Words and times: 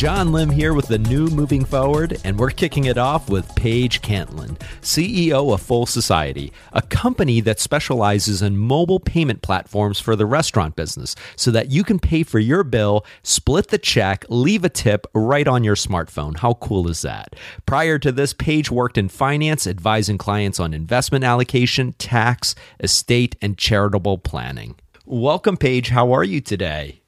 John 0.00 0.32
Lim 0.32 0.48
here 0.48 0.72
with 0.72 0.86
the 0.86 0.96
new 0.96 1.26
Moving 1.26 1.62
Forward, 1.62 2.18
and 2.24 2.38
we're 2.38 2.48
kicking 2.48 2.86
it 2.86 2.96
off 2.96 3.28
with 3.28 3.54
Paige 3.54 4.00
Cantlin, 4.00 4.58
CEO 4.80 5.52
of 5.52 5.60
Full 5.60 5.84
Society, 5.84 6.54
a 6.72 6.80
company 6.80 7.42
that 7.42 7.60
specializes 7.60 8.40
in 8.40 8.56
mobile 8.56 8.98
payment 8.98 9.42
platforms 9.42 10.00
for 10.00 10.16
the 10.16 10.24
restaurant 10.24 10.74
business 10.74 11.14
so 11.36 11.50
that 11.50 11.70
you 11.70 11.84
can 11.84 11.98
pay 11.98 12.22
for 12.22 12.38
your 12.38 12.64
bill, 12.64 13.04
split 13.22 13.68
the 13.68 13.76
check, 13.76 14.24
leave 14.30 14.64
a 14.64 14.70
tip 14.70 15.06
right 15.12 15.46
on 15.46 15.64
your 15.64 15.76
smartphone. 15.76 16.38
How 16.38 16.54
cool 16.54 16.88
is 16.88 17.02
that? 17.02 17.36
Prior 17.66 17.98
to 17.98 18.10
this, 18.10 18.32
Paige 18.32 18.70
worked 18.70 18.96
in 18.96 19.10
finance, 19.10 19.66
advising 19.66 20.16
clients 20.16 20.58
on 20.58 20.72
investment 20.72 21.24
allocation, 21.24 21.92
tax, 21.98 22.54
estate, 22.82 23.36
and 23.42 23.58
charitable 23.58 24.16
planning. 24.16 24.76
Welcome, 25.04 25.58
Paige. 25.58 25.90
How 25.90 26.10
are 26.12 26.24
you 26.24 26.40
today? 26.40 26.99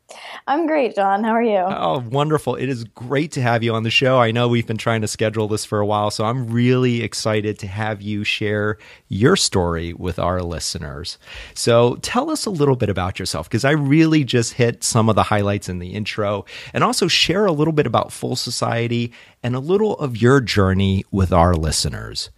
I'm 0.46 0.66
great, 0.66 0.94
John. 0.94 1.22
How 1.22 1.30
are 1.30 1.42
you? 1.42 1.58
Oh, 1.58 2.02
wonderful. 2.10 2.56
It 2.56 2.68
is 2.68 2.84
great 2.84 3.32
to 3.32 3.42
have 3.42 3.62
you 3.62 3.74
on 3.74 3.84
the 3.84 3.90
show. 3.90 4.18
I 4.18 4.32
know 4.32 4.48
we've 4.48 4.66
been 4.66 4.76
trying 4.76 5.02
to 5.02 5.08
schedule 5.08 5.46
this 5.48 5.64
for 5.64 5.78
a 5.78 5.86
while, 5.86 6.10
so 6.10 6.24
I'm 6.24 6.50
really 6.50 7.02
excited 7.02 7.58
to 7.60 7.66
have 7.66 8.02
you 8.02 8.24
share 8.24 8.78
your 9.08 9.36
story 9.36 9.92
with 9.92 10.18
our 10.18 10.42
listeners. 10.42 11.18
So 11.54 11.96
tell 12.02 12.30
us 12.30 12.46
a 12.46 12.50
little 12.50 12.76
bit 12.76 12.88
about 12.88 13.18
yourself, 13.18 13.48
because 13.48 13.64
I 13.64 13.70
really 13.70 14.24
just 14.24 14.54
hit 14.54 14.82
some 14.82 15.08
of 15.08 15.14
the 15.14 15.22
highlights 15.22 15.68
in 15.68 15.78
the 15.78 15.90
intro, 15.90 16.44
and 16.74 16.82
also 16.82 17.08
share 17.08 17.46
a 17.46 17.52
little 17.52 17.72
bit 17.72 17.86
about 17.86 18.12
Full 18.12 18.36
Society 18.36 19.12
and 19.42 19.54
a 19.54 19.60
little 19.60 19.96
of 19.98 20.16
your 20.16 20.40
journey 20.40 21.04
with 21.10 21.32
our 21.32 21.54
listeners. 21.54 22.30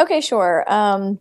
Okay, 0.00 0.20
sure. 0.20 0.64
Um, 0.66 1.20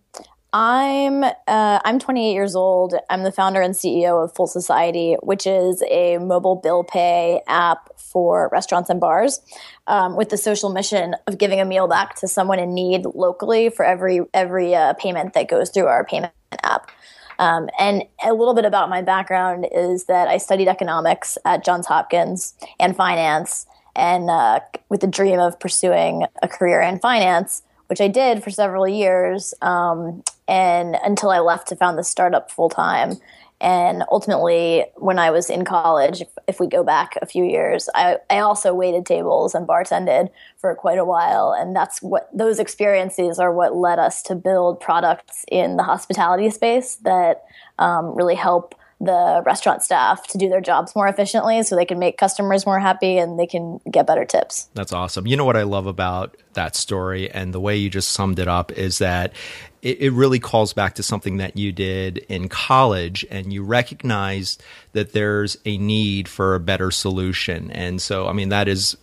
I'm 0.54 1.24
uh, 1.24 1.34
I'm 1.48 1.98
28 1.98 2.34
years 2.34 2.56
old. 2.56 2.94
I'm 3.10 3.24
the 3.24 3.32
founder 3.32 3.62
and 3.62 3.74
CEO 3.74 4.22
of 4.22 4.36
Full 4.36 4.48
Society, 4.48 5.16
which 5.22 5.48
is 5.48 5.82
a 5.90 6.18
mobile 6.18 6.58
bill 6.58 6.84
pay 6.84 7.42
app 7.48 7.98
for 7.98 8.50
restaurants 8.52 8.90
and 8.90 9.00
bars, 9.00 9.40
um, 9.88 10.18
with 10.18 10.28
the 10.28 10.36
social 10.36 10.70
mission 10.70 11.16
of 11.26 11.38
giving 11.38 11.62
a 11.62 11.66
meal 11.66 11.88
back 11.88 12.16
to 12.16 12.28
someone 12.28 12.60
in 12.60 12.74
need 12.74 13.06
locally 13.16 13.70
for 13.70 13.86
every 13.86 14.22
every 14.34 14.76
uh, 14.76 14.94
payment 14.96 15.34
that 15.36 15.48
goes 15.48 15.70
through 15.70 15.86
our 15.86 16.04
payment 16.04 16.34
app. 16.64 16.92
Um, 17.40 17.70
and 17.80 18.04
a 18.24 18.34
little 18.34 18.54
bit 18.54 18.66
about 18.66 18.90
my 18.90 19.02
background 19.02 19.68
is 19.72 20.06
that 20.06 20.28
I 20.28 20.38
studied 20.38 20.68
economics 20.68 21.38
at 21.46 21.64
Johns 21.64 21.88
Hopkins 21.88 22.56
and 22.78 22.94
finance, 22.94 23.68
and 23.96 24.30
uh, 24.30 24.60
with 24.90 25.00
the 25.00 25.08
dream 25.08 25.40
of 25.40 25.62
pursuing 25.62 26.26
a 26.44 26.50
career 26.50 26.82
in 26.82 27.00
finance 27.00 27.64
which 27.92 28.00
I 28.00 28.08
did 28.08 28.42
for 28.42 28.50
several 28.52 28.88
years, 28.88 29.54
um, 29.62 30.24
and 30.48 30.96
until 31.04 31.30
I 31.30 31.40
left 31.40 31.68
to 31.68 31.76
found 31.76 31.98
the 31.98 32.06
startup 32.06 32.50
full 32.50 32.70
time. 32.70 33.18
And 33.60 34.06
ultimately, 34.10 34.86
when 34.96 35.20
I 35.20 35.30
was 35.30 35.50
in 35.50 35.66
college, 35.66 36.22
if, 36.22 36.30
if, 36.48 36.60
we 36.62 36.68
go 36.68 36.86
back 36.86 37.18
a 37.22 37.26
few 37.26 37.44
years, 37.44 37.90
I, 37.94 38.20
I 38.30 38.40
also 38.40 38.74
waited 38.74 39.06
tables 39.06 39.54
and 39.54 39.68
bartended 39.68 40.30
for 40.58 40.74
quite 40.74 41.00
a 41.00 41.06
while. 41.06 41.52
And 41.52 41.76
that's 41.76 42.02
what 42.02 42.30
those 42.34 42.60
experiences 42.60 43.40
are 43.40 43.54
what 43.54 43.76
led 43.76 44.00
us 44.00 44.24
to 44.24 44.36
build 44.36 44.80
products 44.80 45.44
in 45.52 45.76
the 45.76 45.84
hospitality 45.84 46.50
space 46.50 46.96
that 47.04 47.44
um, 47.78 48.16
really 48.16 48.36
help 48.36 48.74
the 49.02 49.42
restaurant 49.48 49.82
staff 49.82 50.28
to 50.28 50.38
do 50.38 50.48
their 50.48 50.62
jobs 50.62 50.96
more 50.96 51.08
efficiently 51.08 51.64
so 51.64 51.76
they 51.76 51.86
can 51.86 51.98
make 51.98 52.18
customers 52.20 52.68
more 52.68 52.80
happy 52.80 53.18
and 53.18 53.40
they 53.40 53.48
can 53.48 53.80
get 53.90 54.06
better 54.06 54.26
tips. 54.26 54.70
That's 54.76 54.94
awesome. 54.94 55.26
You 55.26 55.36
know 55.36 55.46
what 55.46 55.58
I 55.58 55.64
love 55.64 55.88
about 55.88 56.38
that 56.54 56.76
story 56.76 57.30
and 57.32 57.52
the 57.52 57.60
way 57.60 57.78
you 57.78 57.90
just 57.90 58.12
summed 58.12 58.38
it 58.38 58.48
up 58.48 58.72
is 58.72 59.00
that 59.00 59.34
it, 59.82 60.02
it 60.02 60.12
really 60.12 60.38
calls 60.38 60.74
back 60.74 60.96
to 60.96 61.04
something 61.04 61.38
that 61.38 61.58
you 61.58 61.72
did 61.72 62.20
in 62.30 62.48
college 62.48 63.26
and 63.32 63.52
you 63.52 63.64
recognized 63.64 64.62
that 64.94 65.14
there's 65.14 65.58
a 65.66 65.80
need 65.80 66.28
for 66.30 66.54
a 66.54 66.60
better 66.60 66.92
solution. 66.92 67.72
And 67.72 68.00
so, 68.00 68.28
I 68.28 68.34
mean, 68.34 68.50
that 68.50 68.68
is 68.68 68.98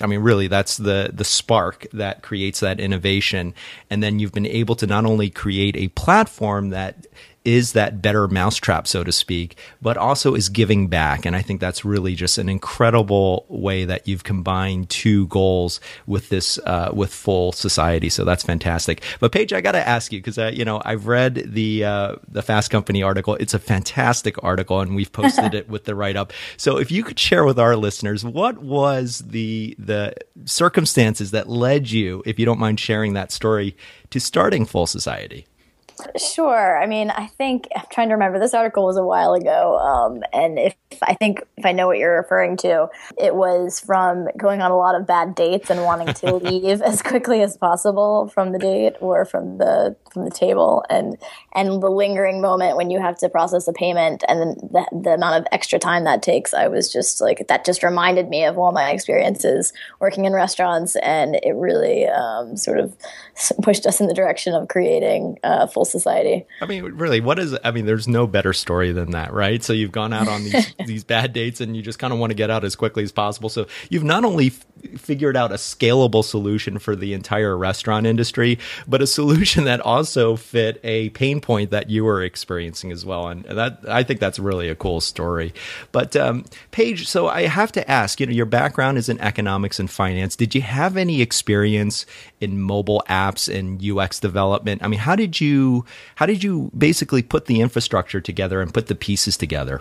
I 0.00 0.06
mean, 0.06 0.20
really, 0.20 0.48
that's 0.48 0.78
the 0.78 1.10
the 1.12 1.24
spark 1.24 1.86
that 1.92 2.22
creates 2.22 2.60
that 2.60 2.80
innovation. 2.80 3.54
And 3.90 4.02
then 4.02 4.18
you've 4.18 4.32
been 4.32 4.46
able 4.46 4.76
to 4.76 4.86
not 4.86 5.04
only 5.04 5.28
create 5.28 5.76
a 5.76 5.88
platform 5.88 6.70
that 6.70 7.06
is 7.44 7.74
that 7.74 8.00
better 8.00 8.26
mousetrap, 8.26 8.86
so 8.86 9.04
to 9.04 9.12
speak, 9.12 9.58
but 9.82 9.96
also 9.98 10.34
is 10.34 10.48
giving 10.48 10.88
back. 10.88 11.26
And 11.26 11.36
I 11.36 11.42
think 11.42 11.60
that's 11.60 11.84
really 11.84 12.14
just 12.14 12.38
an 12.38 12.48
incredible 12.48 13.44
way 13.48 13.84
that 13.84 14.08
you've 14.08 14.24
combined 14.24 14.88
two 14.88 15.26
goals 15.26 15.78
with 16.06 16.30
this, 16.30 16.58
uh, 16.58 16.90
with 16.94 17.12
full 17.12 17.52
society. 17.52 18.08
So 18.08 18.24
that's 18.24 18.42
fantastic. 18.42 19.02
But 19.20 19.32
Paige, 19.32 19.52
I 19.52 19.60
got 19.60 19.72
to 19.72 19.86
ask 19.86 20.10
you 20.10 20.20
because, 20.20 20.38
uh, 20.38 20.52
you 20.54 20.64
know, 20.64 20.80
I've 20.84 21.06
read 21.06 21.34
the, 21.46 21.84
uh, 21.84 22.16
the 22.28 22.42
Fast 22.42 22.70
Company 22.70 23.02
article. 23.02 23.34
It's 23.34 23.54
a 23.54 23.58
fantastic 23.58 24.42
article 24.42 24.80
and 24.80 24.96
we've 24.96 25.12
posted 25.12 25.52
it 25.54 25.68
with 25.68 25.84
the 25.84 25.94
write 25.94 26.16
up. 26.16 26.32
So 26.56 26.78
if 26.78 26.90
you 26.90 27.04
could 27.04 27.18
share 27.18 27.44
with 27.44 27.58
our 27.58 27.76
listeners, 27.76 28.24
what 28.24 28.58
was 28.58 29.18
the, 29.18 29.76
the 29.78 30.14
circumstances 30.46 31.30
that 31.32 31.48
led 31.48 31.90
you, 31.90 32.22
if 32.24 32.38
you 32.38 32.46
don't 32.46 32.58
mind 32.58 32.80
sharing 32.80 33.12
that 33.14 33.32
story, 33.32 33.76
to 34.10 34.18
starting 34.18 34.64
Full 34.64 34.86
Society? 34.86 35.46
Sure. 36.16 36.78
I 36.78 36.86
mean, 36.86 37.10
I 37.10 37.26
think 37.26 37.68
I'm 37.76 37.84
trying 37.90 38.08
to 38.08 38.14
remember. 38.14 38.38
This 38.38 38.54
article 38.54 38.84
was 38.84 38.96
a 38.96 39.04
while 39.04 39.34
ago, 39.34 39.78
um, 39.78 40.22
and 40.32 40.58
if 40.58 40.74
I 41.02 41.14
think 41.14 41.42
if 41.56 41.64
I 41.64 41.72
know 41.72 41.86
what 41.86 41.98
you're 41.98 42.16
referring 42.16 42.56
to, 42.58 42.88
it 43.18 43.34
was 43.34 43.80
from 43.80 44.28
going 44.36 44.60
on 44.60 44.70
a 44.70 44.76
lot 44.76 44.94
of 44.94 45.06
bad 45.06 45.34
dates 45.34 45.70
and 45.70 45.82
wanting 45.82 46.12
to 46.14 46.34
leave 46.36 46.82
as 46.82 47.02
quickly 47.02 47.42
as 47.42 47.56
possible 47.56 48.28
from 48.28 48.52
the 48.52 48.58
date 48.58 48.94
or 49.00 49.24
from 49.24 49.58
the 49.58 49.96
from 50.14 50.24
the 50.24 50.30
table, 50.30 50.84
and 50.88 51.18
and 51.52 51.82
the 51.82 51.90
lingering 51.90 52.40
moment 52.40 52.76
when 52.76 52.90
you 52.90 53.00
have 53.00 53.18
to 53.18 53.28
process 53.28 53.68
a 53.68 53.72
payment 53.72 54.24
and 54.28 54.40
then 54.40 54.48
the, 54.72 55.00
the 55.02 55.14
amount 55.14 55.40
of 55.40 55.46
extra 55.52 55.78
time 55.78 56.04
that 56.04 56.22
takes. 56.22 56.54
I 56.54 56.68
was 56.68 56.90
just 56.92 57.20
like 57.20 57.46
that. 57.48 57.64
Just 57.64 57.82
reminded 57.82 58.28
me 58.28 58.44
of 58.44 58.56
all 58.56 58.72
my 58.72 58.90
experiences 58.90 59.72
working 60.00 60.24
in 60.24 60.32
restaurants, 60.32 60.96
and 60.96 61.36
it 61.42 61.54
really 61.54 62.06
um, 62.06 62.56
sort 62.56 62.78
of 62.78 62.96
pushed 63.62 63.84
us 63.86 64.00
in 64.00 64.06
the 64.06 64.14
direction 64.14 64.54
of 64.54 64.68
creating 64.68 65.38
uh, 65.42 65.66
full 65.66 65.84
society. 65.84 66.46
I 66.60 66.66
mean, 66.66 66.84
really, 66.84 67.20
what 67.20 67.38
is? 67.38 67.56
I 67.64 67.72
mean, 67.72 67.86
there's 67.86 68.08
no 68.08 68.26
better 68.26 68.52
story 68.52 68.92
than 68.92 69.10
that, 69.10 69.32
right? 69.32 69.62
So 69.62 69.72
you've 69.72 69.92
gone 69.92 70.12
out 70.12 70.28
on 70.28 70.44
these 70.44 70.74
these 70.86 71.04
bad 71.04 71.32
dates, 71.32 71.60
and 71.60 71.76
you 71.76 71.82
just 71.82 71.98
kind 71.98 72.12
of 72.12 72.18
want 72.18 72.30
to 72.30 72.34
get 72.34 72.50
out 72.50 72.64
as 72.64 72.76
quickly 72.76 73.02
as 73.02 73.12
possible. 73.12 73.48
So 73.48 73.66
you've 73.90 74.04
not 74.04 74.24
only 74.24 74.46
f- 74.46 75.00
figured 75.00 75.36
out 75.36 75.50
a 75.50 75.56
scalable 75.56 76.24
solution 76.24 76.78
for 76.78 76.94
the 76.94 77.12
entire 77.12 77.56
restaurant 77.56 78.06
industry, 78.06 78.58
but 78.86 79.02
a 79.02 79.06
solution 79.06 79.64
that 79.64 79.80
also 79.80 80.03
fit 80.36 80.80
a 80.84 81.10
pain 81.10 81.40
point 81.40 81.70
that 81.70 81.90
you 81.90 82.04
were 82.04 82.22
experiencing 82.22 82.92
as 82.92 83.04
well. 83.04 83.28
And 83.28 83.44
that 83.44 83.78
I 83.88 84.02
think 84.02 84.20
that's 84.20 84.38
really 84.38 84.68
a 84.68 84.74
cool 84.74 85.00
story. 85.00 85.54
But 85.92 86.16
um, 86.16 86.44
Paige, 86.70 87.08
so 87.08 87.28
I 87.28 87.42
have 87.42 87.72
to 87.72 87.90
ask, 87.90 88.20
you 88.20 88.26
know, 88.26 88.32
your 88.32 88.46
background 88.46 88.98
is 88.98 89.08
in 89.08 89.20
economics 89.20 89.80
and 89.80 89.90
finance. 89.90 90.36
Did 90.36 90.54
you 90.54 90.62
have 90.62 90.96
any 90.96 91.20
experience 91.20 92.06
in 92.40 92.60
mobile 92.60 93.02
apps 93.08 93.52
and 93.52 93.82
UX 93.82 94.20
development? 94.20 94.82
I 94.82 94.88
mean, 94.88 95.00
how 95.00 95.16
did 95.16 95.40
you 95.40 95.84
how 96.16 96.26
did 96.26 96.42
you 96.42 96.70
basically 96.76 97.22
put 97.22 97.46
the 97.46 97.60
infrastructure 97.60 98.20
together 98.20 98.60
and 98.60 98.72
put 98.72 98.86
the 98.86 98.94
pieces 98.94 99.36
together? 99.36 99.80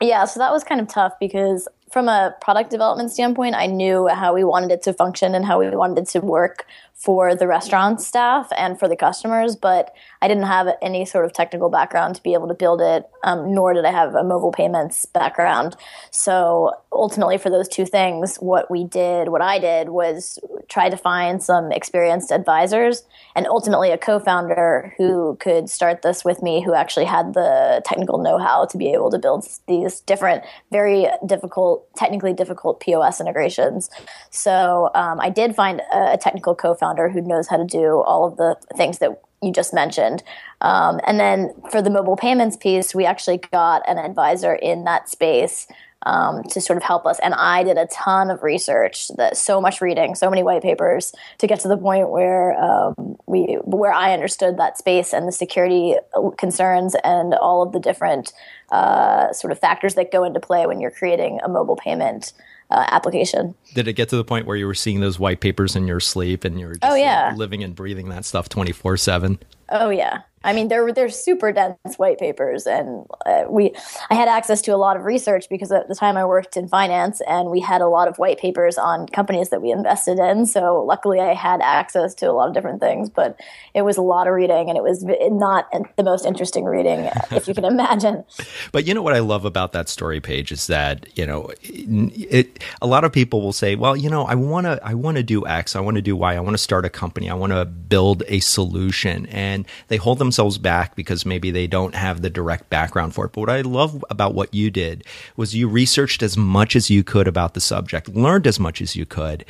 Yeah, 0.00 0.26
so 0.26 0.38
that 0.38 0.52
was 0.52 0.62
kind 0.62 0.80
of 0.80 0.86
tough 0.88 1.14
because 1.18 1.66
from 1.90 2.08
a 2.08 2.34
product 2.40 2.70
development 2.70 3.10
standpoint, 3.10 3.54
I 3.54 3.66
knew 3.66 4.08
how 4.08 4.34
we 4.34 4.44
wanted 4.44 4.70
it 4.70 4.82
to 4.82 4.92
function 4.92 5.34
and 5.34 5.44
how 5.44 5.58
we 5.58 5.68
wanted 5.70 5.98
it 5.98 6.08
to 6.10 6.20
work 6.20 6.66
for 6.98 7.36
the 7.36 7.46
restaurant 7.46 8.00
staff 8.00 8.48
and 8.58 8.76
for 8.76 8.88
the 8.88 8.96
customers, 8.96 9.54
but 9.54 9.94
I 10.20 10.26
didn't 10.26 10.46
have 10.46 10.66
any 10.82 11.04
sort 11.04 11.24
of 11.24 11.32
technical 11.32 11.70
background 11.70 12.16
to 12.16 12.22
be 12.24 12.34
able 12.34 12.48
to 12.48 12.54
build 12.54 12.80
it, 12.80 13.08
um, 13.22 13.54
nor 13.54 13.72
did 13.72 13.84
I 13.84 13.92
have 13.92 14.16
a 14.16 14.24
mobile 14.24 14.50
payments 14.50 15.06
background. 15.06 15.76
So 16.10 16.72
ultimately, 16.90 17.38
for 17.38 17.50
those 17.50 17.68
two 17.68 17.86
things, 17.86 18.36
what 18.38 18.68
we 18.68 18.82
did, 18.82 19.28
what 19.28 19.42
I 19.42 19.60
did, 19.60 19.90
was 19.90 20.40
try 20.68 20.90
to 20.90 20.96
find 20.96 21.40
some 21.40 21.70
experienced 21.70 22.32
advisors 22.32 23.04
and 23.36 23.46
ultimately 23.46 23.92
a 23.92 23.98
co 23.98 24.18
founder 24.18 24.92
who 24.98 25.36
could 25.38 25.70
start 25.70 26.02
this 26.02 26.24
with 26.24 26.42
me, 26.42 26.64
who 26.64 26.74
actually 26.74 27.06
had 27.06 27.32
the 27.32 27.80
technical 27.84 28.18
know 28.18 28.38
how 28.38 28.64
to 28.66 28.76
be 28.76 28.92
able 28.92 29.12
to 29.12 29.18
build 29.20 29.46
these 29.68 30.00
different, 30.00 30.42
very 30.72 31.06
difficult, 31.24 31.77
technically 31.96 32.32
difficult 32.32 32.80
POS 32.80 33.20
integrations. 33.20 33.90
So 34.30 34.90
um, 34.94 35.20
I 35.20 35.30
did 35.30 35.54
find 35.54 35.80
a, 35.92 36.18
technical 36.18 36.54
co 36.54 36.74
founder 36.74 36.98
founder 36.98 37.08
who 37.08 37.20
knows 37.20 37.48
how 37.48 37.56
to 37.56 37.64
do 37.64 38.02
all 38.02 38.24
of 38.24 38.36
the 38.36 38.56
things 38.76 38.98
that 38.98 39.20
you 39.42 39.52
just 39.52 39.72
mentioned. 39.72 40.22
Um, 40.60 41.00
and 41.06 41.18
then 41.20 41.54
for 41.70 41.80
the 41.80 41.90
mobile 41.90 42.16
payments 42.16 42.56
piece, 42.56 42.94
we 42.94 43.04
actually 43.04 43.38
got 43.38 43.82
an 43.88 43.98
advisor 43.98 44.54
in 44.54 44.84
that 44.84 45.08
space 45.08 45.66
um, 46.06 46.42
to 46.44 46.60
sort 46.60 46.76
of 46.76 46.82
help 46.82 47.06
us. 47.06 47.18
And 47.20 47.34
I 47.34 47.64
did 47.64 47.76
a 47.76 47.86
ton 47.86 48.30
of 48.30 48.42
research, 48.42 49.08
that 49.16 49.36
so 49.36 49.60
much 49.60 49.80
reading, 49.80 50.14
so 50.14 50.30
many 50.30 50.42
white 50.42 50.62
papers 50.62 51.12
to 51.38 51.46
get 51.46 51.60
to 51.60 51.68
the 51.68 51.76
point 51.76 52.10
where 52.10 52.58
um, 52.60 53.16
we 53.26 53.58
where 53.64 53.92
I 53.92 54.12
understood 54.12 54.58
that 54.58 54.78
space 54.78 55.12
and 55.12 55.26
the 55.26 55.32
security 55.32 55.96
concerns 56.36 56.94
and 57.02 57.34
all 57.34 57.62
of 57.62 57.72
the 57.72 57.80
different 57.80 58.32
uh, 58.70 59.32
sort 59.32 59.52
of 59.52 59.58
factors 59.58 59.94
that 59.94 60.12
go 60.12 60.24
into 60.24 60.40
play 60.40 60.66
when 60.66 60.80
you're 60.80 60.90
creating 60.90 61.40
a 61.42 61.48
mobile 61.48 61.76
payment. 61.76 62.32
Uh, 62.70 62.84
application. 62.88 63.54
Did 63.74 63.88
it 63.88 63.94
get 63.94 64.10
to 64.10 64.16
the 64.16 64.24
point 64.24 64.44
where 64.44 64.56
you 64.56 64.66
were 64.66 64.74
seeing 64.74 65.00
those 65.00 65.18
white 65.18 65.40
papers 65.40 65.74
in 65.74 65.86
your 65.86 66.00
sleep 66.00 66.44
and 66.44 66.60
you 66.60 66.66
were 66.66 66.74
just 66.74 66.84
oh, 66.84 66.94
yeah. 66.94 67.28
like, 67.28 67.38
living 67.38 67.64
and 67.64 67.74
breathing 67.74 68.10
that 68.10 68.26
stuff 68.26 68.50
24 68.50 68.98
7? 68.98 69.38
Oh, 69.70 69.88
yeah. 69.88 70.22
I 70.44 70.52
mean, 70.52 70.68
they're 70.68 70.92
they're 70.92 71.08
super 71.08 71.52
dense 71.52 71.96
white 71.96 72.18
papers, 72.18 72.66
and 72.66 73.06
uh, 73.26 73.44
we 73.48 73.74
I 74.10 74.14
had 74.14 74.28
access 74.28 74.62
to 74.62 74.70
a 74.72 74.76
lot 74.76 74.96
of 74.96 75.04
research 75.04 75.46
because 75.48 75.72
at 75.72 75.88
the 75.88 75.94
time 75.94 76.16
I 76.16 76.24
worked 76.24 76.56
in 76.56 76.68
finance, 76.68 77.20
and 77.26 77.50
we 77.50 77.60
had 77.60 77.80
a 77.80 77.88
lot 77.88 78.08
of 78.08 78.16
white 78.18 78.38
papers 78.38 78.78
on 78.78 79.06
companies 79.08 79.48
that 79.50 79.60
we 79.60 79.70
invested 79.70 80.18
in. 80.18 80.46
So 80.46 80.84
luckily, 80.84 81.20
I 81.20 81.34
had 81.34 81.60
access 81.60 82.14
to 82.16 82.26
a 82.26 82.32
lot 82.32 82.48
of 82.48 82.54
different 82.54 82.80
things, 82.80 83.10
but 83.10 83.40
it 83.74 83.82
was 83.82 83.96
a 83.96 84.02
lot 84.02 84.28
of 84.28 84.34
reading, 84.34 84.68
and 84.68 84.76
it 84.76 84.82
was 84.82 85.04
not 85.04 85.68
the 85.96 86.04
most 86.04 86.24
interesting 86.24 86.64
reading, 86.64 87.08
if 87.30 87.48
you 87.48 87.54
can 87.54 87.64
imagine. 87.78 88.24
but 88.72 88.86
you 88.86 88.94
know 88.94 89.02
what 89.02 89.14
I 89.14 89.20
love 89.20 89.44
about 89.44 89.72
that 89.72 89.88
story 89.88 90.20
Paige 90.20 90.52
is 90.52 90.66
that 90.68 91.06
you 91.16 91.26
know 91.26 91.50
it, 91.62 92.30
it 92.30 92.64
a 92.80 92.86
lot 92.86 93.04
of 93.04 93.12
people 93.12 93.42
will 93.42 93.52
say, 93.52 93.74
well, 93.74 93.96
you 93.96 94.08
know, 94.08 94.24
I 94.24 94.34
want 94.34 94.66
to 94.66 94.80
I 94.82 94.94
want 94.94 95.16
to 95.16 95.22
do 95.22 95.46
X, 95.46 95.74
I 95.74 95.80
want 95.80 95.96
to 95.96 96.02
do 96.02 96.14
Y, 96.16 96.36
I 96.36 96.40
want 96.40 96.54
to 96.54 96.62
start 96.62 96.84
a 96.84 96.90
company, 96.90 97.28
I 97.28 97.34
want 97.34 97.52
to 97.52 97.64
build 97.64 98.22
a 98.28 98.40
solution, 98.40 99.26
and 99.26 99.66
they 99.88 99.96
hold 99.96 100.18
them 100.18 100.27
themselves 100.28 100.58
back 100.58 100.94
because 100.94 101.24
maybe 101.24 101.50
they 101.50 101.66
don't 101.66 101.94
have 101.94 102.22
the 102.22 102.30
direct 102.30 102.68
background 102.70 103.14
for 103.14 103.24
it. 103.24 103.32
But 103.32 103.40
what 103.40 103.50
I 103.50 103.62
love 103.62 104.04
about 104.10 104.34
what 104.34 104.52
you 104.54 104.70
did 104.70 105.04
was 105.36 105.54
you 105.54 105.68
researched 105.68 106.22
as 106.22 106.36
much 106.36 106.76
as 106.76 106.90
you 106.90 107.02
could 107.02 107.26
about 107.26 107.54
the 107.54 107.60
subject, 107.60 108.08
learned 108.08 108.46
as 108.46 108.60
much 108.60 108.80
as 108.80 108.94
you 108.94 109.06
could, 109.06 109.44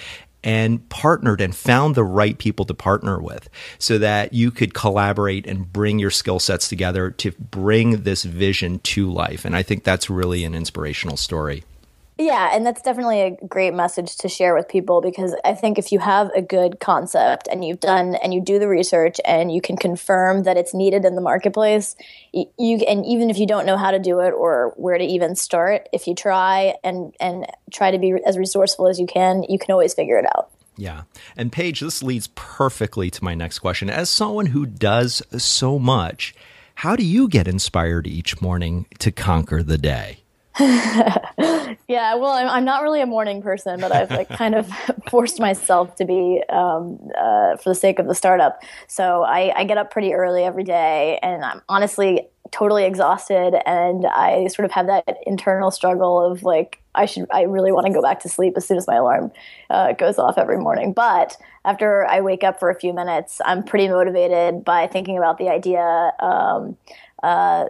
and 0.45 0.89
partnered 0.89 1.41
and 1.41 1.55
found 1.55 1.95
the 1.95 2.05
right 2.05 2.39
people 2.39 2.65
to 2.65 2.75
partner 2.75 3.21
with 3.21 3.49
so 3.79 3.99
that 3.99 4.33
you 4.33 4.51
could 4.51 4.73
collaborate 4.73 5.47
and 5.47 5.73
bring 5.73 5.99
your 5.99 6.11
skill 6.11 6.39
sets 6.39 6.69
together 6.69 7.11
to 7.11 7.33
bring 7.33 8.03
this 8.03 8.23
vision 8.23 8.79
to 8.81 9.11
life. 9.11 9.45
And 9.45 9.57
I 9.57 9.63
think 9.63 9.85
that's 9.85 10.09
really 10.09 10.45
an 10.45 10.55
inspirational 10.55 11.17
story. 11.17 11.65
Yeah, 12.21 12.51
and 12.53 12.67
that's 12.67 12.83
definitely 12.83 13.21
a 13.21 13.31
great 13.47 13.75
message 13.75 14.17
to 14.17 14.29
share 14.29 14.53
with 14.53 14.67
people 14.67 15.01
because 15.01 15.37
I 15.45 15.55
think 15.55 15.79
if 15.79 15.93
you 15.93 16.01
have 16.01 16.31
a 16.35 16.43
good 16.43 16.81
concept 16.81 17.47
and 17.49 17.65
you've 17.65 17.79
done 17.79 18.17
and 18.17 18.35
you 18.35 18.41
do 18.41 18.59
the 18.59 18.67
research 18.67 19.21
and 19.25 19.53
you 19.53 19.61
can 19.61 19.77
confirm 19.77 20.43
that 20.43 20.57
it's 20.57 20.75
needed 20.75 21.05
in 21.05 21.15
the 21.15 21.21
marketplace, 21.21 21.95
you 22.33 22.79
and 22.89 23.07
even 23.07 23.31
if 23.31 23.39
you 23.39 23.47
don't 23.47 23.67
know 23.67 23.77
how 23.77 23.93
to 23.93 24.01
do 24.01 24.19
it 24.19 24.31
or 24.31 24.75
where 24.77 24.99
to 24.99 25.05
even 25.05 25.37
start, 25.37 25.89
if 25.93 26.09
you 26.09 26.15
try 26.17 26.75
and 26.83 27.15
and 27.21 27.47
try 27.73 27.93
to 27.93 27.99
be 27.99 28.15
as 28.27 28.37
resourceful 28.37 28.89
as 28.89 28.99
you 28.99 29.07
can, 29.07 29.45
you 29.49 29.59
can 29.59 29.71
always 29.71 29.95
figure 29.95 30.19
it 30.19 30.27
out. 30.37 30.51
Yeah. 30.77 31.03
And 31.37 31.53
Paige, 31.53 31.81
this 31.81 32.03
leads 32.03 32.27
perfectly 32.35 33.11
to 33.11 33.23
my 33.23 33.37
next 33.37 33.61
question. 33.61 33.89
As 33.91 34.11
someone 34.11 34.47
who 34.47 34.67
does 34.67 35.23
so 35.37 35.79
much, 35.79 36.35
how 36.77 36.97
do 36.97 37.05
you 37.05 37.29
get 37.29 37.47
inspired 37.47 38.09
each 38.09 38.41
morning 38.41 38.87
to 38.99 39.13
conquer 39.13 39.63
the 39.63 39.79
day? 39.79 40.19
yeah, 41.89 42.17
well, 42.17 42.33
I'm, 42.33 42.49
I'm, 42.49 42.65
not 42.67 42.83
really 42.83 43.01
a 43.01 43.07
morning 43.07 43.41
person, 43.41 43.81
but 43.81 43.93
I've 43.93 44.11
like 44.11 44.29
kind 44.29 44.55
of 44.55 44.71
forced 45.11 45.41
myself 45.41 45.95
to 45.97 46.05
be 46.05 46.43
um, 46.51 46.99
uh, 47.17 47.57
for 47.57 47.71
the 47.71 47.75
sake 47.75 47.99
of 47.99 48.07
the 48.07 48.15
startup. 48.15 48.61
So 48.89 49.23
I, 49.23 49.55
I, 49.57 49.65
get 49.65 49.79
up 49.79 49.91
pretty 49.91 50.13
early 50.13 50.45
every 50.45 50.65
day, 50.65 51.19
and 51.23 51.43
I'm 51.43 51.63
honestly 51.67 52.29
totally 52.51 52.85
exhausted, 52.85 53.55
and 53.67 54.05
I 54.05 54.49
sort 54.49 54.67
of 54.67 54.73
have 54.73 54.87
that 54.87 55.17
internal 55.27 55.71
struggle 55.71 56.23
of 56.23 56.43
like 56.43 56.83
I 56.95 57.07
should, 57.07 57.27
I 57.33 57.43
really 57.43 57.73
want 57.73 57.87
to 57.87 57.93
go 57.93 58.03
back 58.03 58.21
to 58.21 58.29
sleep 58.29 58.55
as 58.57 58.67
soon 58.67 58.77
as 58.77 58.87
my 58.87 58.97
alarm 58.97 59.33
uh, 59.71 59.93
goes 59.93 60.19
off 60.19 60.37
every 60.37 60.59
morning. 60.59 60.93
But 60.93 61.39
after 61.65 62.05
I 62.07 62.21
wake 62.21 62.45
up 62.45 62.59
for 62.59 62.69
a 62.69 62.79
few 62.79 62.93
minutes, 62.93 63.41
I'm 63.47 63.63
pretty 63.63 63.89
motivated 63.89 64.65
by 64.65 64.89
thinking 64.89 65.17
about 65.17 65.39
the 65.39 65.49
idea. 65.49 66.13
Um, 66.21 66.77
uh, 67.23 67.67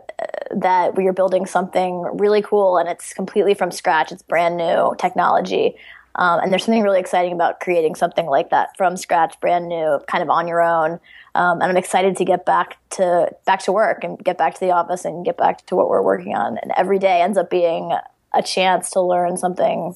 that 0.51 0.97
we 0.97 1.07
are 1.07 1.13
building 1.13 1.47
something 1.47 2.03
really 2.15 2.43
cool 2.43 2.77
and 2.79 2.89
it's 2.89 3.13
completely 3.13 3.55
from 3.55 3.71
scratch. 3.71 4.13
It's 4.13 4.23
brand 4.23 4.57
new 4.57 4.95
technology. 4.99 5.77
Um, 6.15 6.41
and 6.41 6.51
there's 6.51 6.65
something 6.65 6.83
really 6.83 6.99
exciting 6.99 7.33
about 7.33 7.61
creating 7.61 7.95
something 7.95 8.27
like 8.27 8.51
that 8.51 8.77
from 8.77 8.97
scratch, 8.97 9.39
brand 9.41 9.69
new, 9.69 10.01
kind 10.09 10.23
of 10.23 10.31
on 10.31 10.49
your 10.49 10.61
own. 10.61 10.99
Um, 11.37 11.61
and 11.61 11.65
I'm 11.65 11.77
excited 11.77 12.17
to 12.17 12.25
get 12.25 12.45
back 12.45 12.77
to 12.91 13.31
back 13.47 13.63
to 13.65 13.73
work 13.73 14.03
and 14.03 14.19
get 14.19 14.37
back 14.37 14.55
to 14.55 14.61
the 14.61 14.73
office 14.73 15.05
and 15.05 15.25
get 15.25 15.37
back 15.37 15.65
to 15.67 15.77
what 15.77 15.89
we're 15.89 16.03
working 16.03 16.35
on. 16.35 16.59
And 16.59 16.73
every 16.77 16.99
day 16.99 17.23
ends 17.23 17.39
up 17.39 17.51
being 17.51 17.93
a 18.35 18.43
chance 18.43 18.91
to 18.91 19.01
learn 19.01 19.37
something 19.37 19.95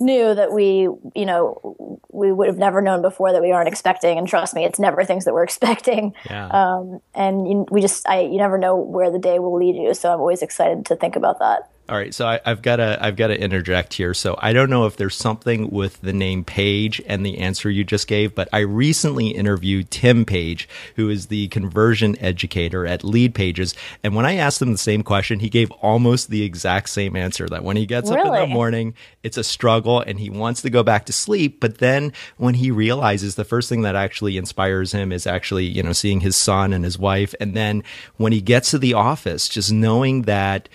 new 0.00 0.34
that 0.34 0.52
we, 0.52 0.88
you 1.14 1.26
know, 1.26 2.00
we 2.10 2.32
would 2.32 2.48
have 2.48 2.58
never 2.58 2.80
known 2.80 3.02
before 3.02 3.32
that 3.32 3.42
we 3.42 3.52
aren't 3.52 3.68
expecting. 3.68 4.18
And 4.18 4.26
trust 4.26 4.54
me, 4.54 4.64
it's 4.64 4.78
never 4.78 5.04
things 5.04 5.24
that 5.24 5.34
we're 5.34 5.44
expecting. 5.50 6.14
Yeah. 6.26 6.48
Um, 6.48 7.00
and 7.14 7.48
you, 7.48 7.66
we 7.70 7.80
just, 7.80 8.08
I, 8.08 8.20
you 8.20 8.38
never 8.38 8.58
know 8.58 8.76
where 8.76 9.10
the 9.10 9.18
day 9.18 9.38
will 9.38 9.58
lead 9.58 9.76
you. 9.76 9.94
So 9.94 10.12
I'm 10.12 10.20
always 10.20 10.42
excited 10.42 10.86
to 10.86 10.96
think 10.96 11.16
about 11.16 11.38
that. 11.40 11.70
All 11.90 11.96
right, 11.96 12.14
so 12.14 12.24
I, 12.24 12.40
have 12.44 12.62
got 12.62 12.76
to 12.76 13.04
I've 13.04 13.16
got 13.16 13.26
to 13.28 13.40
interject 13.40 13.94
here. 13.94 14.14
So 14.14 14.38
I 14.38 14.52
don't 14.52 14.70
know 14.70 14.86
if 14.86 14.96
there's 14.96 15.16
something 15.16 15.72
with 15.72 16.00
the 16.02 16.12
name 16.12 16.44
Paige 16.44 17.02
and 17.04 17.26
the 17.26 17.38
answer 17.38 17.68
you 17.68 17.82
just 17.82 18.06
gave, 18.06 18.32
but 18.32 18.48
I 18.52 18.60
recently 18.60 19.30
interviewed 19.30 19.90
Tim 19.90 20.24
Paige, 20.24 20.68
who 20.94 21.10
is 21.10 21.26
the 21.26 21.48
conversion 21.48 22.16
educator 22.20 22.86
at 22.86 23.02
Lead 23.02 23.34
Pages, 23.34 23.74
and 24.04 24.14
when 24.14 24.24
I 24.24 24.36
asked 24.36 24.62
him 24.62 24.70
the 24.70 24.78
same 24.78 25.02
question, 25.02 25.40
he 25.40 25.48
gave 25.48 25.72
almost 25.82 26.30
the 26.30 26.44
exact 26.44 26.90
same 26.90 27.16
answer. 27.16 27.48
That 27.48 27.64
when 27.64 27.76
he 27.76 27.86
gets 27.86 28.08
really? 28.08 28.20
up 28.20 28.34
in 28.36 28.48
the 28.48 28.54
morning, 28.54 28.94
it's 29.24 29.36
a 29.36 29.42
struggle, 29.42 29.98
and 30.00 30.20
he 30.20 30.30
wants 30.30 30.62
to 30.62 30.70
go 30.70 30.84
back 30.84 31.06
to 31.06 31.12
sleep. 31.12 31.58
But 31.58 31.78
then 31.78 32.12
when 32.36 32.54
he 32.54 32.70
realizes 32.70 33.34
the 33.34 33.44
first 33.44 33.68
thing 33.68 33.82
that 33.82 33.96
actually 33.96 34.36
inspires 34.36 34.92
him 34.92 35.10
is 35.10 35.26
actually 35.26 35.64
you 35.64 35.82
know 35.82 35.92
seeing 35.92 36.20
his 36.20 36.36
son 36.36 36.72
and 36.72 36.84
his 36.84 37.00
wife, 37.00 37.34
and 37.40 37.56
then 37.56 37.82
when 38.16 38.30
he 38.30 38.40
gets 38.40 38.70
to 38.70 38.78
the 38.78 38.94
office, 38.94 39.48
just 39.48 39.72
knowing 39.72 40.22
that 40.22 40.68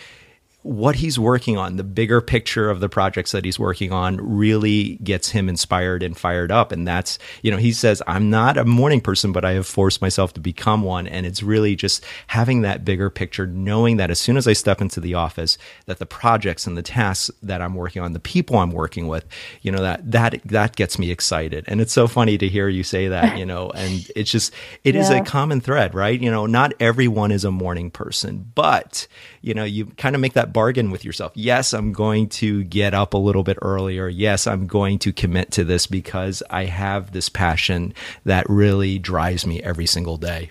what 0.66 0.96
he's 0.96 1.20
working 1.20 1.60
on, 1.60 1.76
the 1.76 1.84
bigger 1.84 2.20
picture 2.22 2.72
of 2.72 2.80
the 2.80 2.90
projects 2.90 3.34
that 3.34 3.46
he's 3.46 3.60
working 3.60 3.92
on 3.92 4.18
really 4.18 4.96
gets 4.96 5.30
him 5.30 5.48
inspired 5.48 6.02
and 6.02 6.18
fired 6.18 6.52
up. 6.52 6.72
And 6.72 6.88
that's, 6.88 7.20
you 7.44 7.52
know, 7.52 7.58
he 7.58 7.72
says, 7.72 8.02
I'm 8.08 8.32
not 8.32 8.58
a 8.58 8.66
morning 8.66 9.00
person, 9.00 9.32
but 9.32 9.46
I 9.46 9.52
have 9.52 9.68
forced 9.68 10.02
myself 10.02 10.34
to 10.34 10.40
become 10.40 10.82
one. 10.82 11.06
And 11.06 11.24
it's 11.28 11.44
really 11.44 11.76
just 11.76 12.04
having 12.26 12.62
that 12.62 12.84
bigger 12.84 13.12
picture, 13.12 13.46
knowing 13.46 13.98
that 13.98 14.10
as 14.10 14.20
soon 14.20 14.38
as 14.38 14.48
I 14.48 14.54
step 14.54 14.82
into 14.82 15.00
the 15.00 15.14
office, 15.14 15.60
that 15.86 16.00
the 16.00 16.08
projects 16.08 16.66
and 16.66 16.76
the 16.76 16.82
tasks 16.82 17.30
that 17.44 17.62
I'm 17.62 17.76
working 17.76 18.02
on, 18.02 18.14
the 18.14 18.20
people 18.20 18.58
I'm 18.58 18.72
working 18.72 19.08
with, 19.08 19.28
you 19.62 19.72
know, 19.72 19.84
that, 19.84 20.10
that, 20.14 20.42
that 20.46 20.76
gets 20.76 20.98
me 20.98 21.12
excited. 21.12 21.66
And 21.68 21.80
it's 21.80 21.94
so 21.94 22.08
funny 22.08 22.40
to 22.40 22.50
hear 22.50 22.68
you 22.70 22.82
say 22.82 23.10
that, 23.10 23.38
you 23.38 23.46
know, 23.46 23.70
and 23.70 24.10
it's 24.16 24.32
just, 24.32 24.52
it 24.84 24.96
yeah. 24.96 25.02
is 25.02 25.12
a 25.12 25.22
common 25.22 25.62
thread, 25.62 25.94
right? 25.94 26.20
You 26.20 26.32
know, 26.32 26.48
not 26.48 26.74
everyone 26.80 27.32
is 27.32 27.46
a 27.46 27.52
morning 27.52 27.92
person, 27.92 28.52
but, 28.56 29.06
you 29.44 29.54
know, 29.54 29.64
you 29.64 29.86
kind 29.86 30.16
of 30.16 30.22
make 30.22 30.34
that 30.34 30.55
bargain 30.56 30.90
with 30.90 31.06
yourself. 31.06 31.34
Yes, 31.36 31.74
I'm 31.74 31.92
going 31.92 32.30
to 32.30 32.64
get 32.64 32.96
up 32.96 33.14
a 33.14 33.18
little 33.18 33.44
bit 33.44 33.60
earlier. 33.62 34.08
Yes, 34.08 34.48
I'm 34.48 34.66
going 34.66 34.98
to 35.00 35.14
commit 35.14 35.52
to 35.52 35.64
this 35.64 35.86
because 35.86 36.42
I 36.50 36.66
have 36.66 37.12
this 37.12 37.30
passion 37.30 37.94
that 38.24 38.50
really 38.50 38.98
drives 38.98 39.46
me 39.46 39.62
every 39.62 39.86
single 39.86 40.18
day. 40.18 40.50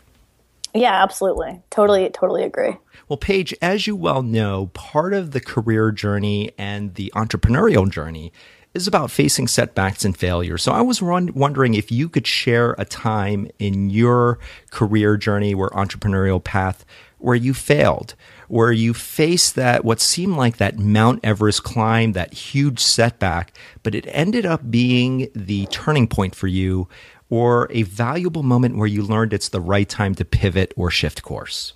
Yeah, 0.75 1.03
absolutely. 1.03 1.63
Totally, 1.71 2.11
totally 2.11 2.43
agree. 2.45 2.77
Well, 3.09 3.17
Paige, 3.17 3.55
as 3.63 3.87
you 3.87 3.97
well 3.97 4.23
know, 4.23 4.67
part 4.75 5.15
of 5.15 5.31
the 5.31 5.41
career 5.41 5.91
journey 5.91 6.53
and 6.59 6.95
the 6.97 7.13
entrepreneurial 7.17 7.89
journey 7.91 8.33
is 8.75 8.89
about 8.89 9.11
facing 9.11 9.47
setbacks 9.47 10.05
and 10.05 10.17
failure. 10.17 10.59
So 10.59 10.73
I 10.73 10.81
was 10.81 11.01
wondering 11.01 11.75
if 11.75 11.93
you 11.93 12.09
could 12.09 12.27
share 12.27 12.75
a 12.77 12.85
time 12.85 13.49
in 13.61 13.89
your 13.89 14.41
career 14.73 15.17
journey 15.17 15.55
or 15.55 15.71
entrepreneurial 15.71 16.43
path 16.43 16.85
where 17.25 17.35
you 17.35 17.55
failed, 17.55 18.15
where 18.49 18.71
you 18.71 18.93
faced 18.93 19.55
that 19.55 19.85
what 19.85 19.99
seemed 19.99 20.37
like 20.37 20.59
that 20.59 20.79
Mount 20.79 21.21
Everest 21.25 21.65
climb, 21.65 22.13
that 22.13 22.35
huge 22.35 22.81
setback, 22.81 23.57
but 23.83 23.95
it 23.95 24.05
ended 24.09 24.45
up 24.45 24.71
being 24.71 25.29
the 25.35 25.67
turning 25.67 26.07
point 26.07 26.35
for 26.35 26.47
you 26.47 26.87
or 27.31 27.67
a 27.71 27.83
valuable 27.83 28.43
moment 28.43 28.77
where 28.77 28.87
you 28.87 29.03
learned 29.03 29.33
it's 29.33 29.49
the 29.49 29.61
right 29.61 29.89
time 29.89 30.15
to 30.15 30.25
pivot 30.25 30.75
or 30.77 30.91
shift 30.91 31.23
course? 31.23 31.73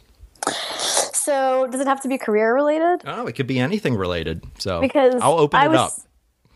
So, 1.14 1.66
does 1.66 1.80
it 1.80 1.86
have 1.86 2.02
to 2.02 2.08
be 2.08 2.18
career 2.18 2.54
related? 2.54 3.02
Oh, 3.06 3.26
it 3.26 3.32
could 3.32 3.46
be 3.46 3.58
anything 3.58 3.94
related. 3.96 4.44
So, 4.58 4.80
because 4.80 5.14
I'll 5.20 5.38
open 5.38 5.60
I 5.60 5.64
it 5.64 5.70
was, 5.70 5.78
up. 5.78 5.92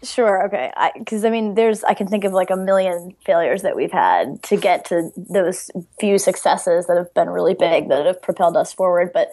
Sure. 0.02 0.46
Okay. 0.46 0.72
Because 0.98 1.24
I, 1.24 1.28
I, 1.28 1.30
mean, 1.30 1.54
there's 1.54 1.84
I 1.84 1.94
can 1.94 2.08
think 2.08 2.24
of 2.24 2.32
like 2.32 2.50
a 2.50 2.56
million 2.56 3.14
failures 3.24 3.62
that 3.62 3.76
we've 3.76 3.92
had 3.92 4.42
to 4.44 4.56
get 4.56 4.84
to 4.86 5.10
those 5.16 5.70
few 6.00 6.18
successes 6.18 6.86
that 6.86 6.96
have 6.96 7.14
been 7.14 7.30
really 7.30 7.54
big 7.54 7.88
that 7.88 8.06
have 8.06 8.20
propelled 8.20 8.56
us 8.56 8.72
forward. 8.72 9.12
But 9.12 9.30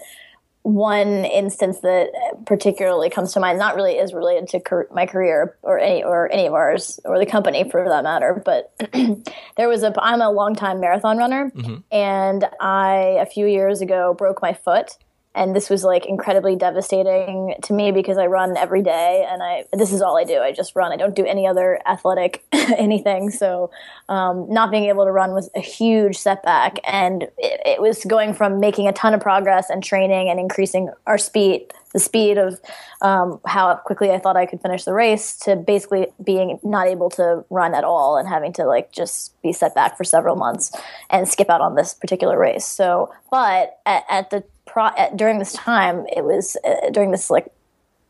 one 0.64 1.26
instance 1.26 1.80
that 1.80 2.12
particularly 2.46 3.10
comes 3.10 3.34
to 3.34 3.40
mind, 3.40 3.58
not 3.58 3.76
really 3.76 3.94
is 3.94 4.14
related 4.14 4.48
to 4.50 4.86
my 4.92 5.06
career 5.06 5.58
or 5.64 5.80
any 5.80 6.04
or 6.04 6.32
any 6.32 6.46
of 6.46 6.54
ours 6.54 7.00
or 7.06 7.18
the 7.18 7.26
company 7.26 7.68
for 7.70 7.88
that 7.88 8.04
matter, 8.04 8.42
but 8.46 8.74
there 9.58 9.70
was 9.70 9.84
a 9.84 9.94
I'm 10.02 10.22
a 10.22 10.30
long 10.30 10.56
time 10.56 10.80
marathon 10.80 11.18
runner, 11.18 11.52
mm-hmm. 11.56 11.78
and 11.92 12.46
I 12.60 13.18
a 13.20 13.26
few 13.26 13.46
years 13.46 13.82
ago 13.82 14.14
broke 14.14 14.42
my 14.42 14.54
foot 14.54 14.98
and 15.36 15.56
this 15.56 15.70
was 15.70 15.84
like 15.84 16.06
incredibly 16.08 16.56
devastating 16.56 17.54
to 17.64 17.74
me 17.74 17.92
because 17.92 18.18
I 18.18 18.26
run 18.26 18.58
every 18.58 18.82
day 18.82 19.28
and 19.30 19.44
I 19.44 19.66
this 19.72 19.94
is 19.94 20.02
all 20.02 20.18
I 20.18 20.24
do. 20.24 20.40
I 20.40 20.52
just 20.52 20.76
run. 20.76 20.92
I 20.92 20.98
don't 20.98 21.16
do 21.16 21.26
any 21.26 21.46
other 21.46 21.80
athletic 21.86 22.44
anything. 22.52 23.30
So 23.30 23.70
um, 24.10 24.48
not 24.50 24.72
being 24.72 24.86
able 24.86 25.06
to 25.06 25.12
run 25.12 25.34
was 25.34 25.50
a 25.56 25.60
huge 25.60 26.18
setback, 26.18 26.80
and 26.84 27.24
it, 27.38 27.62
it, 27.66 27.82
was 27.82 28.04
going 28.06 28.34
from 28.34 28.60
making 28.60 28.88
a 28.88 28.94
ton 28.94 29.14
of 29.14 29.22
progress 29.22 29.70
and 29.70 29.84
training 29.84 30.30
and 30.30 30.40
increasing 30.40 30.90
our 31.06 31.20
speed, 31.20 31.72
the 31.94 32.00
speed 32.00 32.40
of 32.40 32.60
um, 33.02 33.40
how 33.46 33.76
quickly 33.76 34.10
I 34.10 34.18
thought 34.18 34.36
I 34.36 34.48
could 34.48 34.62
finish 34.62 34.84
the 34.84 34.94
race, 34.94 35.36
to 35.42 35.56
basically 35.56 36.08
being 36.24 36.60
not 36.64 36.88
able 36.88 37.12
to 37.12 37.46
run 37.52 37.76
at 37.76 37.84
all 37.84 38.18
and 38.18 38.28
having 38.28 38.52
to 38.54 38.66
like 38.66 38.92
just 38.92 39.40
be 39.44 39.54
set 39.54 39.76
back 39.76 39.96
for 39.96 40.04
several 40.04 40.36
months 40.36 40.72
and 41.12 41.30
skip 41.30 41.52
out 41.52 41.62
on 41.62 41.76
this 41.76 41.94
particular 41.94 42.38
race. 42.38 42.66
So, 42.66 43.14
but 43.30 43.80
at, 43.86 44.06
at 44.10 44.30
the 44.32 44.44
pro- 44.72 44.92
during 45.16 45.40
this 45.40 45.54
time, 45.54 46.06
it 46.16 46.24
was 46.24 46.58
uh, 46.66 46.90
during 46.92 47.12
this 47.12 47.30
like 47.30 47.52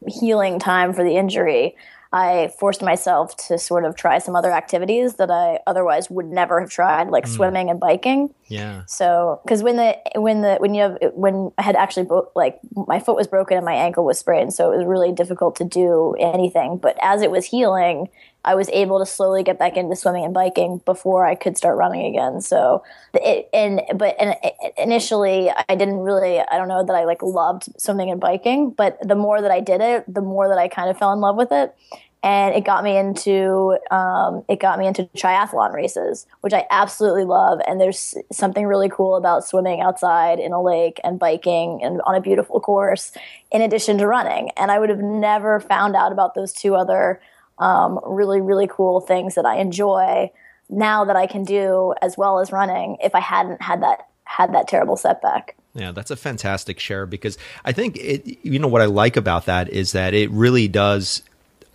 healing 0.07 0.59
time 0.59 0.93
for 0.93 1.03
the 1.03 1.15
injury. 1.15 1.75
I 2.11 2.51
forced 2.59 2.81
myself 2.81 3.37
to 3.47 3.59
sort 3.59 3.85
of 3.85 3.95
try 3.95 4.17
some 4.17 4.35
other 4.35 4.51
activities 4.51 5.15
that 5.15 5.29
I 5.29 5.59
otherwise 5.67 6.09
would 6.09 6.25
never 6.25 6.59
have 6.59 6.71
tried, 6.71 7.09
like 7.09 7.25
mm. 7.25 7.35
swimming 7.35 7.69
and 7.69 7.79
biking. 7.79 8.33
Yeah. 8.47 8.81
So, 8.87 9.39
because 9.43 9.61
when 9.61 9.75
the 9.75 9.95
when 10.15 10.41
the 10.41 10.55
when 10.55 10.73
you 10.73 10.81
have 10.81 10.97
when 11.13 11.51
I 11.59 11.61
had 11.61 11.75
actually 11.75 12.07
bo- 12.07 12.31
like 12.35 12.59
my 12.73 12.99
foot 12.99 13.15
was 13.15 13.27
broken 13.27 13.57
and 13.57 13.65
my 13.65 13.75
ankle 13.75 14.05
was 14.05 14.17
sprained, 14.17 14.55
so 14.55 14.71
it 14.71 14.77
was 14.77 14.87
really 14.87 15.11
difficult 15.11 15.55
to 15.57 15.63
do 15.63 16.15
anything. 16.19 16.77
But 16.77 16.97
as 16.99 17.21
it 17.21 17.29
was 17.29 17.45
healing, 17.45 18.09
I 18.46 18.55
was 18.55 18.69
able 18.69 19.00
to 19.00 19.05
slowly 19.05 19.43
get 19.43 19.60
back 19.60 19.75
into 19.75 19.96
swimming 19.96 20.24
and 20.24 20.34
biking 20.34 20.81
before 20.86 21.25
I 21.25 21.36
could 21.36 21.58
start 21.58 21.77
running 21.77 22.05
again. 22.05 22.41
So, 22.41 22.84
it, 23.13 23.50
and 23.53 23.81
but 23.96 24.15
and 24.19 24.36
initially 24.77 25.51
I 25.51 25.75
didn't 25.75 25.98
really 25.98 26.39
I 26.39 26.58
don't 26.58 26.69
know 26.69 26.86
that 26.86 26.96
I 26.96 27.03
like 27.03 27.22
loved 27.22 27.69
swimming 27.77 28.10
and 28.10 28.19
biking, 28.19 28.72
but 28.72 28.98
the 29.05 29.15
more 29.15 29.41
that 29.41 29.51
I 29.51 29.60
did 29.60 29.81
it, 29.81 30.05
the 30.12 30.22
more 30.22 30.48
that 30.48 30.58
I 30.58 30.67
kind 30.67 30.89
of 30.89 30.98
fell 30.98 31.12
in 31.12 31.19
love 31.19 31.36
with 31.36 31.51
it, 31.51 31.75
and 32.22 32.53
it 32.53 32.65
got 32.65 32.84
me 32.84 32.98
into 32.98 33.77
um, 33.91 34.43
it 34.50 34.60
got 34.60 34.77
me 34.77 34.88
into 34.88 35.03
triathlon 35.15 35.74
races, 35.74 36.25
which 36.41 36.53
I 36.53 36.65
absolutely 36.69 37.24
love. 37.24 37.60
And 37.65 37.79
there's 37.79 38.15
something 38.31 38.65
really 38.65 38.89
cool 38.89 39.15
about 39.15 39.46
swimming 39.46 39.81
outside 39.81 40.39
in 40.39 40.51
a 40.51 40.62
lake 40.62 41.00
and 41.03 41.17
biking 41.17 41.81
and 41.81 42.01
on 42.05 42.15
a 42.15 42.22
beautiful 42.22 42.60
course, 42.60 43.13
in 43.51 43.62
addition 43.62 43.98
to 44.00 44.08
running. 44.08 44.50
And 44.58 44.69
I 44.69 44.79
would 44.79 44.89
have 44.89 45.00
never 45.00 45.60
found 45.60 45.96
out 45.96 46.12
about 46.12 46.36
those 46.36 46.51
two 46.51 46.75
other 46.75 47.22
um, 47.59 47.99
really, 48.05 48.41
really 48.41 48.67
cool 48.67 49.01
things 49.01 49.35
that 49.35 49.45
I 49.45 49.57
enjoy 49.57 50.31
now 50.69 51.05
that 51.05 51.15
I 51.15 51.27
can 51.27 51.43
do 51.43 51.93
as 52.01 52.17
well 52.17 52.39
as 52.39 52.51
running 52.51 52.97
if 53.03 53.15
I 53.15 53.19
hadn't 53.19 53.61
had 53.61 53.81
that 53.83 54.07
had 54.23 54.53
that 54.53 54.67
terrible 54.67 54.95
setback. 54.95 55.55
Yeah, 55.73 55.91
that's 55.91 56.11
a 56.11 56.15
fantastic 56.15 56.79
share 56.79 57.05
because 57.05 57.37
I 57.65 57.71
think 57.71 57.97
it 57.97 58.37
you 58.43 58.59
know 58.59 58.67
what 58.67 58.81
I 58.81 58.85
like 58.85 59.17
about 59.17 59.45
that 59.45 59.69
is 59.69 59.91
that 59.93 60.13
it 60.13 60.29
really 60.31 60.67
does 60.67 61.23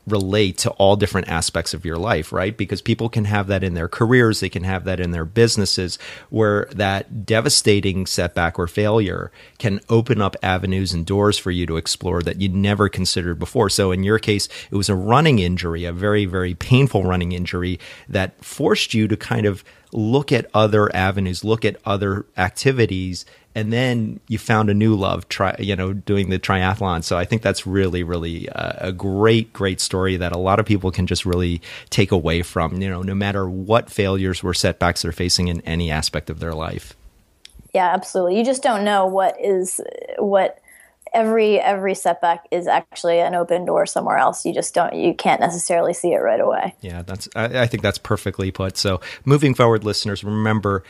relate 0.06 0.58
to 0.58 0.70
all 0.73 0.96
different 0.96 1.28
aspects 1.28 1.73
of 1.73 1.84
your 1.84 1.96
life, 1.96 2.32
right? 2.32 2.56
Because 2.56 2.82
people 2.82 3.08
can 3.08 3.25
have 3.25 3.46
that 3.46 3.64
in 3.64 3.75
their 3.75 3.88
careers, 3.88 4.40
they 4.40 4.49
can 4.49 4.64
have 4.64 4.84
that 4.84 5.00
in 5.00 5.12
their 5.12 5.25
businesses, 5.25 5.99
where 6.30 6.66
that 6.73 7.25
devastating 7.25 8.06
setback 8.06 8.58
or 8.58 8.66
failure 8.66 9.32
can 9.58 9.80
open 9.88 10.20
up 10.20 10.37
avenues 10.42 10.92
and 10.92 11.06
doors 11.06 11.38
for 11.38 11.50
you 11.50 11.66
to 11.66 11.76
explore 11.76 12.23
that 12.23 12.40
you 12.40 12.49
never 12.49 12.88
considered 12.88 13.38
before. 13.38 13.70
So 13.70 13.92
in 13.92 14.02
your 14.02 14.18
case, 14.18 14.49
it 14.70 14.76
was 14.76 14.88
a 14.88 14.94
running 14.94 15.38
injury, 15.38 15.84
a 15.84 15.92
very, 15.92 16.26
very 16.26 16.54
painful 16.54 17.04
running 17.04 17.32
injury 17.32 17.78
that 18.08 18.44
forced 18.44 18.94
you 18.94 19.08
to 19.08 19.16
kind 19.16 19.46
of 19.46 19.64
look 19.92 20.32
at 20.32 20.50
other 20.52 20.94
avenues, 20.94 21.44
look 21.44 21.64
at 21.64 21.76
other 21.84 22.26
activities 22.37 23.25
and 23.54 23.73
then 23.73 24.20
you 24.28 24.38
found 24.38 24.68
a 24.68 24.75
new 24.75 24.94
love 24.94 25.28
try 25.28 25.54
you 25.58 25.76
know 25.76 25.92
doing 25.92 26.30
the 26.30 26.38
triathlon. 26.38 27.02
So 27.04 27.16
i 27.16 27.25
think 27.25 27.42
that's 27.42 27.66
really 27.66 28.02
really 28.02 28.49
uh, 28.49 28.88
a 28.88 28.92
great 28.92 29.52
great 29.52 29.80
story 29.80 30.16
that 30.16 30.32
a 30.32 30.38
lot 30.38 30.58
of 30.58 30.66
people 30.66 30.90
can 30.90 31.06
just 31.06 31.25
really 31.25 31.61
take 31.90 32.12
away 32.12 32.42
from 32.42 32.80
you 32.80 32.88
know 32.88 33.02
no 33.02 33.14
matter 33.14 33.49
what 33.49 33.90
failures 33.90 34.42
or 34.42 34.54
setbacks 34.54 35.02
they're 35.02 35.12
facing 35.12 35.49
in 35.49 35.61
any 35.62 35.90
aspect 35.90 36.30
of 36.30 36.40
their 36.40 36.54
life. 36.54 36.94
Yeah 37.73 37.92
absolutely. 37.92 38.38
You 38.38 38.44
just 38.44 38.62
don't 38.62 38.84
know 38.84 39.06
what 39.06 39.37
is 39.40 39.80
what 40.18 40.61
every 41.12 41.61
every 41.61 41.94
setback 41.94 42.46
is 42.50 42.66
actually 42.66 43.20
an 43.20 43.34
open 43.34 43.64
door 43.64 43.87
somewhere 43.87 44.18
else. 44.18 44.44
You 44.44 44.52
just 44.52 44.75
don't 44.75 44.94
you 44.94 45.14
can't 45.14 45.40
necessarily 45.40 45.94
see 45.94 46.12
it 46.12 46.18
right 46.18 46.40
away. 46.40 46.75
Yeah 46.80 47.02
that's 47.02 47.28
I, 47.34 47.62
I 47.62 47.66
think 47.66 47.82
that's 47.82 47.99
perfectly 47.99 48.50
put. 48.50 48.76
So 48.76 49.00
moving 49.25 49.54
forward 49.54 49.84
listeners 49.84 50.25
remember 50.25 50.82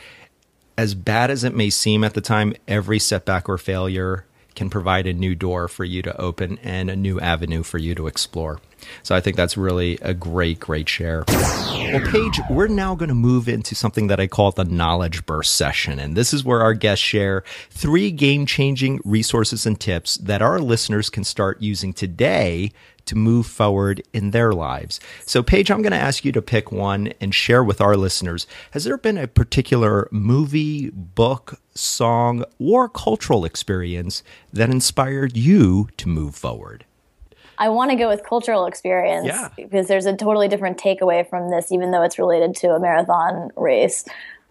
as 0.77 0.93
bad 0.95 1.31
as 1.31 1.43
it 1.43 1.55
may 1.55 1.69
seem 1.69 2.03
at 2.03 2.13
the 2.13 2.21
time, 2.21 2.53
every 2.67 2.99
setback 2.99 3.47
or 3.47 3.57
failure 3.57 4.25
can 4.55 4.69
provide 4.69 5.07
a 5.07 5.13
new 5.13 5.35
door 5.35 5.67
for 5.67 5.83
you 5.83 6.01
to 6.01 6.19
open 6.19 6.57
and 6.63 6.89
a 6.89 6.95
new 6.95 7.19
avenue 7.19 7.63
for 7.63 7.77
you 7.77 7.95
to 7.95 8.07
explore. 8.07 8.59
So 9.03 9.15
I 9.15 9.21
think 9.21 9.35
that's 9.35 9.57
really 9.57 9.97
a 10.01 10.13
great, 10.13 10.59
great 10.59 10.89
share. 10.89 11.23
Well, 11.27 12.11
Paige, 12.11 12.41
we're 12.49 12.67
now 12.67 12.95
going 12.95 13.09
to 13.09 13.15
move 13.15 13.47
into 13.47 13.75
something 13.75 14.07
that 14.07 14.19
I 14.19 14.27
call 14.27 14.51
the 14.51 14.65
knowledge 14.65 15.25
burst 15.25 15.55
session. 15.55 15.99
And 15.99 16.15
this 16.15 16.33
is 16.33 16.43
where 16.43 16.61
our 16.61 16.73
guests 16.73 17.03
share 17.03 17.43
three 17.69 18.11
game 18.11 18.45
changing 18.45 18.99
resources 19.05 19.65
and 19.65 19.79
tips 19.79 20.15
that 20.17 20.41
our 20.41 20.59
listeners 20.59 21.09
can 21.09 21.23
start 21.23 21.61
using 21.61 21.93
today 21.93 22.71
to 23.05 23.15
move 23.15 23.45
forward 23.45 24.01
in 24.13 24.31
their 24.31 24.51
lives. 24.51 24.99
So, 25.25 25.43
Paige, 25.43 25.71
I'm 25.71 25.81
going 25.81 25.91
to 25.91 25.97
ask 25.97 26.25
you 26.25 26.31
to 26.31 26.41
pick 26.41 26.71
one 26.71 27.13
and 27.21 27.33
share 27.33 27.63
with 27.63 27.81
our 27.81 27.95
listeners. 27.95 28.47
Has 28.71 28.83
there 28.83 28.97
been 28.97 29.17
a 29.17 29.27
particular 29.27 30.07
movie, 30.11 30.89
book, 30.89 31.59
song, 31.73 32.43
or 32.59 32.89
cultural 32.89 33.45
experience 33.45 34.23
that 34.51 34.69
inspired 34.69 35.37
you 35.37 35.89
to 35.97 36.09
move 36.09 36.35
forward? 36.35 36.85
I 37.57 37.69
want 37.69 37.91
to 37.91 37.97
go 37.97 38.07
with 38.09 38.23
cultural 38.23 38.65
experience 38.65 39.27
yeah. 39.27 39.49
because 39.55 39.87
there's 39.87 40.05
a 40.05 40.15
totally 40.15 40.47
different 40.47 40.77
takeaway 40.77 41.27
from 41.29 41.49
this, 41.49 41.71
even 41.71 41.91
though 41.91 42.03
it's 42.03 42.19
related 42.19 42.55
to 42.57 42.69
a 42.69 42.79
marathon 42.79 43.49
race. 43.55 44.05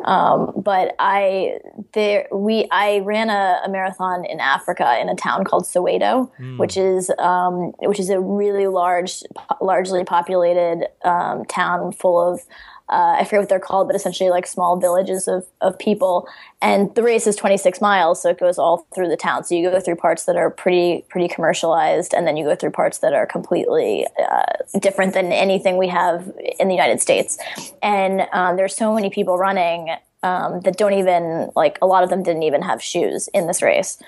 Um, 0.04 0.52
but 0.56 0.94
I 0.98 1.60
there 1.92 2.26
we 2.32 2.66
I 2.70 2.98
ran 2.98 3.30
a, 3.30 3.60
a, 3.64 3.68
marathon 3.68 4.24
in 4.24 4.40
Africa 4.40 4.98
in 5.00 5.08
a 5.08 5.14
town 5.14 5.44
called 5.44 5.64
Soweto, 5.64 6.30
mm. 6.38 6.58
which 6.58 6.76
is 6.76 7.12
um, 7.20 7.72
which 7.78 8.00
is 8.00 8.10
a 8.10 8.18
really 8.18 8.66
large, 8.66 9.22
largely 9.60 10.02
populated 10.04 10.88
um, 11.04 11.44
town 11.44 11.92
full 11.92 12.20
of 12.20 12.40
uh, 12.88 13.16
I 13.18 13.24
forget 13.24 13.40
what 13.40 13.48
they're 13.48 13.60
called, 13.60 13.88
but 13.88 13.96
essentially 13.96 14.28
like 14.28 14.46
small 14.46 14.76
villages 14.76 15.26
of, 15.26 15.46
of 15.62 15.78
people. 15.78 16.28
And 16.60 16.94
the 16.94 17.02
race 17.02 17.26
is 17.26 17.34
26 17.34 17.80
miles, 17.80 18.20
so 18.20 18.28
it 18.28 18.38
goes 18.38 18.58
all 18.58 18.86
through 18.94 19.08
the 19.08 19.16
town. 19.16 19.44
So 19.44 19.54
you 19.54 19.70
go 19.70 19.80
through 19.80 19.96
parts 19.96 20.24
that 20.24 20.36
are 20.36 20.50
pretty 20.50 21.04
pretty 21.08 21.28
commercialized, 21.28 22.12
and 22.12 22.26
then 22.26 22.36
you 22.36 22.44
go 22.44 22.54
through 22.54 22.72
parts 22.72 22.98
that 22.98 23.14
are 23.14 23.26
completely 23.26 24.06
uh, 24.18 24.78
different 24.80 25.14
than 25.14 25.32
anything 25.32 25.78
we 25.78 25.88
have 25.88 26.30
in 26.58 26.68
the 26.68 26.74
United 26.74 27.00
States. 27.00 27.38
And 27.82 28.26
um, 28.32 28.56
there's 28.56 28.76
so 28.76 28.94
many 28.94 29.08
people 29.08 29.38
running 29.38 29.96
um, 30.22 30.60
that 30.60 30.76
don't 30.76 30.94
even 30.94 31.50
like 31.56 31.78
a 31.80 31.86
lot 31.86 32.02
of 32.02 32.10
them 32.10 32.22
didn't 32.22 32.42
even 32.42 32.62
have 32.62 32.82
shoes 32.82 33.28
in 33.34 33.46
this 33.46 33.62
race 33.62 33.98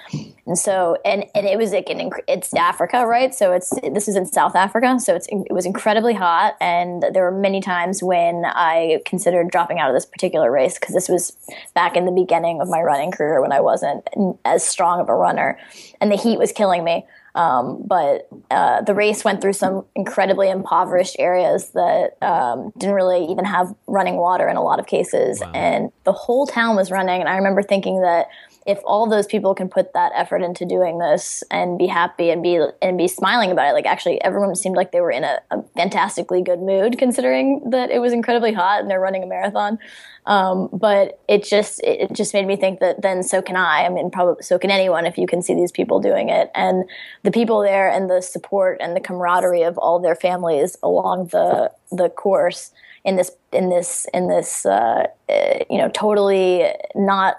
and 0.47 0.59
so 0.59 0.97
and 1.05 1.25
and 1.35 1.47
it 1.47 1.59
was 1.59 1.73
like 1.73 1.91
an 1.91 2.11
it's 2.29 2.55
africa 2.55 3.05
right 3.07 3.35
so 3.35 3.53
it's 3.53 3.71
this 3.83 4.09
is 4.09 4.17
in 4.17 4.25
south 4.25 4.55
africa 4.55 4.99
so 5.00 5.15
it's 5.15 5.26
it 5.29 5.53
was 5.53 5.67
incredibly 5.67 6.15
hot 6.15 6.57
and 6.61 7.05
there 7.12 7.23
were 7.23 7.37
many 7.37 7.61
times 7.61 8.03
when 8.03 8.45
i 8.47 9.00
considered 9.05 9.50
dropping 9.50 9.79
out 9.79 9.91
of 9.91 9.95
this 9.95 10.07
particular 10.07 10.50
race 10.50 10.79
because 10.79 10.95
this 10.95 11.09
was 11.09 11.37
back 11.75 11.97
in 11.97 12.05
the 12.05 12.12
beginning 12.12 12.61
of 12.61 12.69
my 12.69 12.81
running 12.81 13.11
career 13.11 13.41
when 13.41 13.53
i 13.53 13.61
wasn't 13.61 14.07
as 14.45 14.65
strong 14.65 15.00
of 15.00 15.09
a 15.09 15.15
runner 15.15 15.59
and 16.00 16.11
the 16.11 16.17
heat 16.17 16.38
was 16.38 16.53
killing 16.53 16.85
me 16.85 17.05
um, 17.37 17.83
but 17.87 18.29
uh, 18.50 18.81
the 18.81 18.95
race 18.95 19.23
went 19.23 19.43
through 19.43 19.53
some 19.53 19.85
incredibly 19.95 20.49
impoverished 20.49 21.17
areas 21.19 21.69
that 21.73 22.17
um, 22.23 22.73
didn't 22.79 22.95
really 22.95 23.26
even 23.26 23.45
have 23.45 23.75
running 23.87 24.17
water 24.17 24.49
in 24.49 24.57
a 24.57 24.62
lot 24.62 24.79
of 24.79 24.87
cases. 24.87 25.41
Wow. 25.41 25.53
And 25.53 25.93
the 26.05 26.15
whole 26.15 26.47
town 26.47 26.76
was 26.76 26.91
running. 26.91 27.21
And 27.21 27.29
I 27.29 27.37
remember 27.37 27.62
thinking 27.62 28.00
that 28.00 28.29
if 28.67 28.81
all 28.85 29.09
those 29.09 29.26
people 29.26 29.55
can 29.55 29.69
put 29.69 29.93
that 29.93 30.12
effort 30.15 30.36
into 30.43 30.64
doing 30.64 30.99
this 30.99 31.43
and 31.50 31.78
be 31.78 31.87
happy 31.87 32.31
and 32.31 32.43
be 32.43 32.61
and 32.83 32.99
be 32.99 33.09
smiling 33.09 33.50
about 33.50 33.69
it, 33.69 33.73
like 33.73 33.87
actually 33.87 34.23
everyone 34.23 34.55
seemed 34.55 34.76
like 34.76 34.93
they 34.93 35.00
were 35.00 35.11
in 35.11 35.25
a, 35.25 35.40
a 35.50 35.62
fantastically 35.76 36.43
good 36.43 36.61
mood 36.61 36.99
considering 36.99 37.71
that 37.71 37.90
it 37.90 38.00
was 38.00 38.12
incredibly 38.12 38.52
hot 38.52 38.81
and 38.81 38.90
they're 38.90 39.00
running 39.00 39.23
a 39.23 39.26
marathon. 39.26 39.78
Um, 40.26 40.69
but 40.73 41.21
it 41.28 41.45
just 41.45 41.81
it 41.83 42.12
just 42.12 42.35
made 42.35 42.47
me 42.47 42.57
think 42.57 42.81
that 42.81 43.02
then 43.02 43.23
so 43.23 43.40
can 43.40 43.57
I. 43.57 43.85
I 43.85 43.88
mean, 43.88 44.11
probably 44.11 44.43
so 44.43 44.59
can 44.59 44.71
anyone 44.71 45.07
if 45.07 45.19
you 45.19 45.26
can 45.26 45.43
see 45.43 45.55
these 45.55 45.73
people 45.73 46.00
doing 46.00 46.28
it 46.28 46.50
and 46.55 46.85
the 47.23 47.31
people 47.31 47.62
there 47.62 47.88
and 47.88 48.11
the 48.11 48.21
support 48.21 48.78
and 48.81 48.97
the 48.97 49.00
camaraderie 49.00 49.62
of 49.62 49.78
all 49.78 50.00
their 50.00 50.16
families 50.16 50.76
along 50.83 51.28
the 51.28 51.71
the 51.93 52.09
course 52.09 52.73
in 53.05 53.16
this 53.16 53.31
in 53.52 53.71
this 53.71 54.07
in 54.12 54.28
this 54.28 54.66
uh, 54.66 55.07
uh, 55.28 55.59
you 55.71 55.78
know 55.78 55.88
totally 55.90 56.66
not 56.95 57.37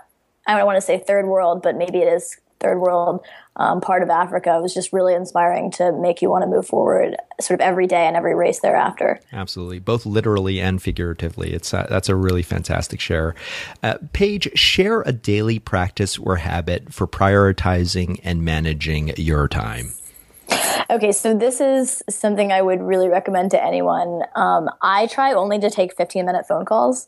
I 0.48 0.56
don't 0.56 0.66
want 0.66 0.78
to 0.78 0.82
say 0.82 0.98
third 0.98 1.28
world, 1.28 1.62
but 1.62 1.76
maybe 1.76 2.00
it 2.00 2.08
is 2.08 2.40
third 2.60 2.80
world 2.80 3.24
um, 3.58 3.82
part 3.82 4.04
of 4.04 4.10
Africa 4.10 4.60
was 4.62 4.74
just 4.74 4.94
really 4.94 5.14
inspiring 5.14 5.72
to 5.72 5.92
make 5.92 6.22
you 6.22 6.30
want 6.30 6.44
to 6.44 6.48
move 6.48 6.68
forward 6.68 7.16
sort 7.42 7.60
of 7.60 7.66
every 7.66 7.88
day 7.88 8.06
and 8.06 8.16
every 8.16 8.36
race 8.36 8.60
thereafter. 8.60 9.20
Absolutely, 9.34 9.80
both 9.80 10.06
literally 10.06 10.62
and 10.62 10.82
figuratively. 10.82 11.54
It's 11.54 11.74
uh, 11.74 11.88
that's 11.90 12.10
a 12.10 12.16
really 12.16 12.44
fantastic 12.44 13.00
share. 13.00 13.36
Uh, 13.82 13.98
Paige, 14.14 14.50
share 14.54 15.02
a 15.02 15.12
daily 15.12 15.60
practice 15.60 16.18
or 16.18 16.38
habit 16.38 16.94
for 16.94 17.08
prioritizing 17.08 18.20
and 18.24 18.44
managing 18.44 19.14
your 19.18 19.48
time. 19.48 19.94
Okay, 20.90 21.12
so 21.12 21.36
this 21.36 21.60
is 21.60 22.02
something 22.10 22.52
I 22.52 22.62
would 22.62 22.82
really 22.82 23.10
recommend 23.10 23.52
to 23.52 23.64
anyone. 23.64 24.24
Um, 24.36 24.70
I 24.82 25.08
try 25.08 25.34
only 25.34 25.60
to 25.60 25.70
take 25.70 25.96
15 25.98 26.26
minute 26.26 26.48
phone 26.48 26.64
calls. 26.64 27.08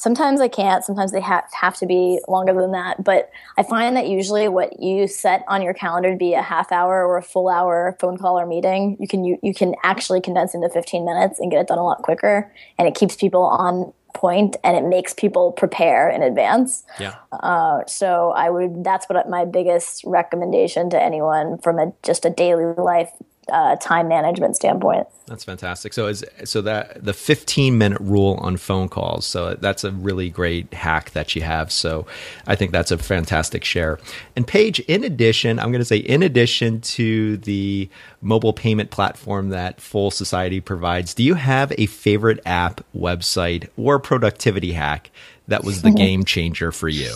Sometimes 0.00 0.40
I 0.40 0.48
can't. 0.48 0.82
Sometimes 0.82 1.12
they 1.12 1.20
have 1.20 1.44
have 1.52 1.76
to 1.76 1.84
be 1.84 2.20
longer 2.26 2.54
than 2.54 2.72
that. 2.72 3.04
But 3.04 3.28
I 3.58 3.62
find 3.62 3.94
that 3.96 4.08
usually 4.08 4.48
what 4.48 4.80
you 4.80 5.06
set 5.06 5.44
on 5.46 5.60
your 5.60 5.74
calendar 5.74 6.12
to 6.12 6.16
be 6.16 6.32
a 6.32 6.40
half 6.40 6.72
hour 6.72 7.06
or 7.06 7.18
a 7.18 7.22
full 7.22 7.50
hour 7.50 7.98
phone 8.00 8.16
call 8.16 8.40
or 8.40 8.46
meeting, 8.46 8.96
you 8.98 9.06
can 9.06 9.24
you, 9.24 9.38
you 9.42 9.52
can 9.52 9.74
actually 9.84 10.22
condense 10.22 10.54
into 10.54 10.70
15 10.70 11.04
minutes 11.04 11.38
and 11.38 11.50
get 11.50 11.60
it 11.60 11.68
done 11.68 11.76
a 11.76 11.84
lot 11.84 11.98
quicker. 11.98 12.50
And 12.78 12.88
it 12.88 12.94
keeps 12.94 13.14
people 13.14 13.42
on 13.42 13.92
point 14.14 14.56
and 14.64 14.74
it 14.74 14.88
makes 14.88 15.12
people 15.12 15.52
prepare 15.52 16.08
in 16.08 16.22
advance. 16.22 16.82
Yeah. 16.98 17.16
Uh, 17.30 17.84
so 17.86 18.30
I 18.30 18.48
would. 18.48 18.82
That's 18.82 19.04
what 19.06 19.28
my 19.28 19.44
biggest 19.44 20.02
recommendation 20.06 20.88
to 20.88 21.02
anyone 21.02 21.58
from 21.58 21.78
a 21.78 21.92
just 22.02 22.24
a 22.24 22.30
daily 22.30 22.64
life 22.64 23.10
uh, 23.50 23.76
time 23.76 24.08
management 24.08 24.56
standpoint. 24.56 25.06
That's 25.26 25.44
fantastic. 25.44 25.92
So 25.92 26.06
is 26.08 26.24
so 26.44 26.60
that 26.62 27.04
the 27.04 27.12
15 27.12 27.78
minute 27.78 28.00
rule 28.00 28.34
on 28.40 28.56
phone 28.56 28.88
calls. 28.88 29.26
So 29.26 29.54
that's 29.54 29.84
a 29.84 29.92
really 29.92 30.28
great 30.28 30.72
hack 30.74 31.10
that 31.10 31.36
you 31.36 31.42
have. 31.42 31.70
So 31.70 32.06
I 32.46 32.56
think 32.56 32.72
that's 32.72 32.90
a 32.90 32.98
fantastic 32.98 33.64
share. 33.64 33.98
And 34.34 34.46
Paige, 34.46 34.80
in 34.80 35.04
addition, 35.04 35.58
I'm 35.58 35.70
going 35.70 35.80
to 35.80 35.84
say 35.84 35.98
in 35.98 36.22
addition 36.22 36.80
to 36.80 37.36
the 37.38 37.88
mobile 38.20 38.52
payment 38.52 38.90
platform 38.90 39.50
that 39.50 39.80
Full 39.80 40.10
Society 40.10 40.60
provides, 40.60 41.14
do 41.14 41.22
you 41.22 41.34
have 41.34 41.72
a 41.78 41.86
favorite 41.86 42.40
app, 42.44 42.84
website, 42.96 43.68
or 43.76 43.98
productivity 43.98 44.72
hack 44.72 45.10
that 45.48 45.64
was 45.64 45.82
the 45.82 45.90
game 45.92 46.24
changer 46.24 46.72
for 46.72 46.88
you? 46.88 47.14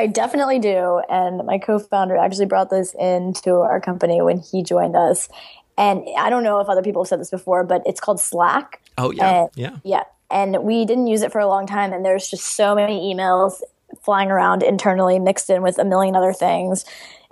I 0.00 0.06
definitely 0.06 0.58
do. 0.58 1.02
And 1.10 1.44
my 1.44 1.58
co 1.58 1.78
founder 1.78 2.16
actually 2.16 2.46
brought 2.46 2.70
this 2.70 2.94
into 2.98 3.56
our 3.56 3.82
company 3.82 4.22
when 4.22 4.38
he 4.38 4.62
joined 4.62 4.96
us. 4.96 5.28
And 5.78 6.04
I 6.18 6.30
don't 6.30 6.42
know 6.42 6.60
if 6.60 6.68
other 6.68 6.82
people 6.82 7.02
have 7.02 7.08
said 7.08 7.20
this 7.20 7.30
before, 7.30 7.64
but 7.64 7.82
it's 7.86 8.00
called 8.00 8.20
Slack. 8.20 8.82
Oh 8.98 9.10
yeah, 9.10 9.42
and, 9.42 9.48
yeah, 9.54 9.76
yeah. 9.84 10.04
And 10.30 10.62
we 10.62 10.84
didn't 10.84 11.06
use 11.06 11.22
it 11.22 11.32
for 11.32 11.40
a 11.40 11.46
long 11.46 11.66
time, 11.66 11.92
and 11.92 12.04
there's 12.04 12.28
just 12.28 12.44
so 12.44 12.74
many 12.74 13.12
emails 13.14 13.60
flying 14.02 14.30
around 14.30 14.62
internally, 14.62 15.18
mixed 15.18 15.50
in 15.50 15.62
with 15.62 15.78
a 15.78 15.84
million 15.84 16.14
other 16.14 16.32
things. 16.32 16.84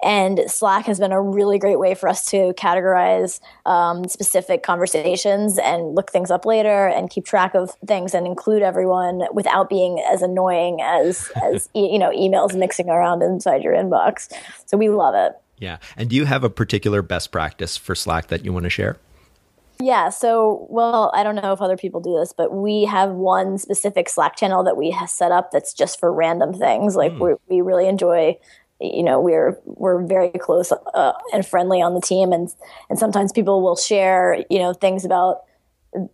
And 0.02 0.40
Slack 0.46 0.86
has 0.86 1.00
been 1.00 1.10
a 1.10 1.20
really 1.20 1.58
great 1.58 1.78
way 1.78 1.94
for 1.94 2.08
us 2.08 2.24
to 2.30 2.52
categorize 2.54 3.40
um, 3.66 4.06
specific 4.06 4.62
conversations 4.62 5.58
and 5.58 5.96
look 5.96 6.12
things 6.12 6.30
up 6.30 6.46
later 6.46 6.86
and 6.86 7.10
keep 7.10 7.24
track 7.24 7.54
of 7.54 7.72
things 7.84 8.14
and 8.14 8.24
include 8.24 8.62
everyone 8.62 9.22
without 9.32 9.68
being 9.68 10.00
as 10.08 10.22
annoying 10.22 10.80
as 10.80 11.32
as 11.42 11.68
you 11.74 11.98
know 11.98 12.10
emails 12.10 12.56
mixing 12.56 12.88
around 12.88 13.22
inside 13.22 13.64
your 13.64 13.74
inbox. 13.74 14.32
So 14.66 14.76
we 14.76 14.88
love 14.88 15.14
it. 15.16 15.32
Yeah. 15.58 15.78
And 15.96 16.10
do 16.10 16.16
you 16.16 16.24
have 16.24 16.44
a 16.44 16.50
particular 16.50 17.02
best 17.02 17.32
practice 17.32 17.76
for 17.76 17.94
Slack 17.94 18.28
that 18.28 18.44
you 18.44 18.52
want 18.52 18.64
to 18.64 18.70
share? 18.70 18.98
Yeah. 19.80 20.08
So, 20.08 20.66
well, 20.68 21.12
I 21.14 21.22
don't 21.22 21.36
know 21.36 21.52
if 21.52 21.60
other 21.62 21.76
people 21.76 22.00
do 22.00 22.16
this, 22.18 22.32
but 22.32 22.52
we 22.52 22.84
have 22.84 23.10
one 23.10 23.58
specific 23.58 24.08
Slack 24.08 24.36
channel 24.36 24.64
that 24.64 24.76
we 24.76 24.90
have 24.90 25.08
set 25.08 25.30
up 25.30 25.50
that's 25.52 25.72
just 25.72 26.00
for 26.00 26.12
random 26.12 26.52
things. 26.52 26.96
Like 26.96 27.12
mm. 27.12 27.38
we 27.48 27.56
we 27.56 27.60
really 27.60 27.86
enjoy 27.86 28.36
you 28.80 29.02
know 29.02 29.20
we're 29.20 29.58
we're 29.64 30.04
very 30.04 30.30
close 30.30 30.72
uh, 30.72 31.12
and 31.32 31.44
friendly 31.44 31.82
on 31.82 31.94
the 31.94 32.00
team 32.00 32.32
and 32.32 32.54
and 32.88 32.98
sometimes 32.98 33.32
people 33.32 33.60
will 33.60 33.74
share 33.76 34.44
you 34.50 34.58
know 34.58 34.72
things 34.72 35.04
about 35.04 35.42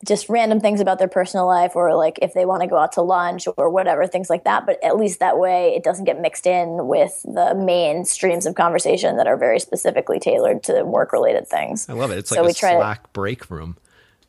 just 0.07 0.29
random 0.29 0.61
things 0.61 0.81
about 0.81 0.99
their 0.99 1.09
personal 1.09 1.47
life 1.47 1.73
or 1.75 1.97
like 1.97 2.19
if 2.23 2.33
they 2.33 2.47
want 2.47 2.63
to 2.63 2.69
go 2.69 2.77
out 2.77 2.93
to 2.93 3.03
lunch 3.03 3.49
or 3.57 3.69
whatever 3.69 4.07
things 4.07 4.31
like 4.31 4.45
that 4.45 4.65
but 4.67 4.83
at 4.85 4.97
least 4.97 5.19
that 5.19 5.39
way 5.39 5.75
it 5.75 5.83
doesn't 5.83 6.05
get 6.05 6.21
mixed 6.21 6.47
in 6.47 6.87
with 6.87 7.21
the 7.25 7.55
main 7.57 8.05
streams 8.05 8.47
of 8.47 8.55
conversation 8.55 9.17
that 9.17 9.27
are 9.27 9.37
very 9.37 9.59
specifically 9.59 10.21
tailored 10.21 10.63
to 10.63 10.85
work 10.85 11.13
related 11.13 11.49
things. 11.49 11.89
I 11.89 11.95
love 11.95 12.11
it. 12.11 12.19
It's 12.19 12.31
so 12.31 12.43
like 12.43 12.53
a 12.53 12.55
slack 12.55 13.03
to, 13.03 13.09
break 13.13 13.51
room. 13.51 13.77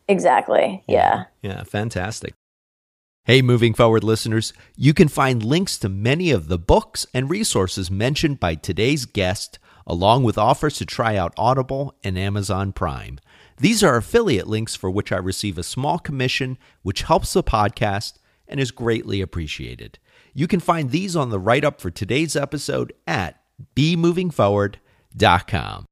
Exactly. 0.08 0.84
Yeah. 0.88 1.26
yeah. 1.42 1.52
Yeah 1.52 1.64
fantastic. 1.64 2.34
Hey, 3.24 3.42
moving 3.42 3.74
forward 3.74 4.04
listeners, 4.04 4.54
you 4.76 4.94
can 4.94 5.08
find 5.08 5.44
links 5.44 5.80
to 5.80 5.90
many 5.90 6.30
of 6.30 6.48
the 6.48 6.60
books 6.60 7.08
and 7.12 7.28
resources 7.28 7.90
mentioned 7.90 8.40
by 8.40 8.54
today's 8.54 9.06
guest, 9.06 9.58
along 9.88 10.24
with 10.24 10.38
offers 10.38 10.78
to 10.78 10.86
try 10.86 11.18
out 11.18 11.34
Audible 11.36 11.96
and 12.04 12.20
Amazon 12.20 12.72
Prime. 12.72 13.18
These 13.58 13.84
are 13.84 13.96
affiliate 13.96 14.48
links 14.48 14.76
for 14.76 14.92
which 14.92 15.12
I 15.12 15.18
receive 15.18 15.58
a 15.58 15.64
small 15.64 15.98
commission, 15.98 16.58
which 16.82 17.04
helps 17.04 17.34
the 17.34 17.44
podcast 17.44 18.20
and 18.48 18.60
is 18.60 18.72
greatly 18.72 19.22
appreciated. 19.22 19.98
You 20.34 20.48
can 20.48 20.60
find 20.60 20.92
these 20.92 21.16
on 21.16 21.30
the 21.30 21.40
write 21.40 21.64
up 21.64 21.80
for 21.80 21.90
today's 21.90 22.36
episode 22.36 22.92
at 23.08 23.42
bemovingforward.com. 23.76 25.86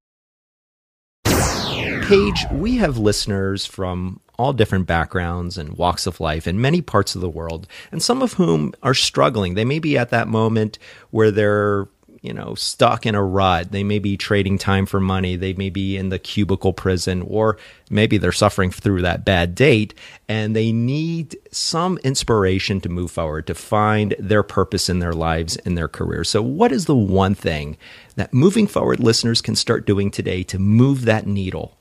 Paige, 1.26 2.46
we 2.52 2.76
have 2.76 2.98
listeners 2.98 3.66
from 3.66 4.20
all 4.38 4.52
different 4.52 4.86
backgrounds 4.86 5.58
and 5.58 5.78
walks 5.78 6.06
of 6.06 6.20
life 6.20 6.48
in 6.48 6.60
many 6.60 6.82
parts 6.82 7.16
of 7.16 7.22
the 7.22 7.30
world, 7.30 7.66
and 7.92 8.04
some 8.04 8.22
of 8.22 8.34
whom 8.34 8.74
are 8.84 8.94
struggling. 8.94 9.54
They 9.54 9.64
may 9.64 9.80
be 9.80 9.98
at 9.98 10.10
that 10.10 10.28
moment 10.28 10.78
where 11.12 11.32
they're 11.32 11.88
you 12.24 12.34
know, 12.34 12.56
stuck 12.56 13.06
in 13.06 13.16
a 13.16 13.22
rut. 13.22 13.74
They 13.74 13.84
may 13.84 14.00
be 14.00 14.16
trading 14.16 14.58
time 14.58 14.86
for 14.86 15.02
money. 15.02 15.36
They 15.36 15.54
may 15.54 15.70
be 15.70 15.98
in 15.98 16.08
the 16.08 16.18
cubicle 16.18 16.72
prison, 16.72 17.22
or 17.22 17.58
maybe 17.90 18.18
they're 18.18 18.32
suffering 18.32 18.72
through 18.72 19.02
that 19.02 19.26
bad 19.26 19.54
date 19.54 19.94
and 20.30 20.56
they 20.56 20.72
need 20.72 21.36
some 21.52 21.98
inspiration 21.98 22.80
to 22.80 22.88
move 22.88 23.12
forward, 23.12 23.46
to 23.48 23.54
find 23.54 24.16
their 24.18 24.42
purpose 24.42 24.88
in 24.88 25.00
their 25.00 25.12
lives, 25.12 25.58
in 25.58 25.76
their 25.76 25.90
careers. 25.90 26.30
So, 26.30 26.42
what 26.42 26.72
is 26.72 26.86
the 26.86 26.96
one 26.96 27.36
thing 27.36 27.76
that 28.16 28.34
moving 28.34 28.68
forward 28.68 29.02
listeners 29.02 29.42
can 29.42 29.58
start 29.58 29.86
doing 29.86 30.10
today 30.10 30.44
to 30.44 30.58
move 30.58 31.04
that 31.04 31.28
needle? 31.28 31.78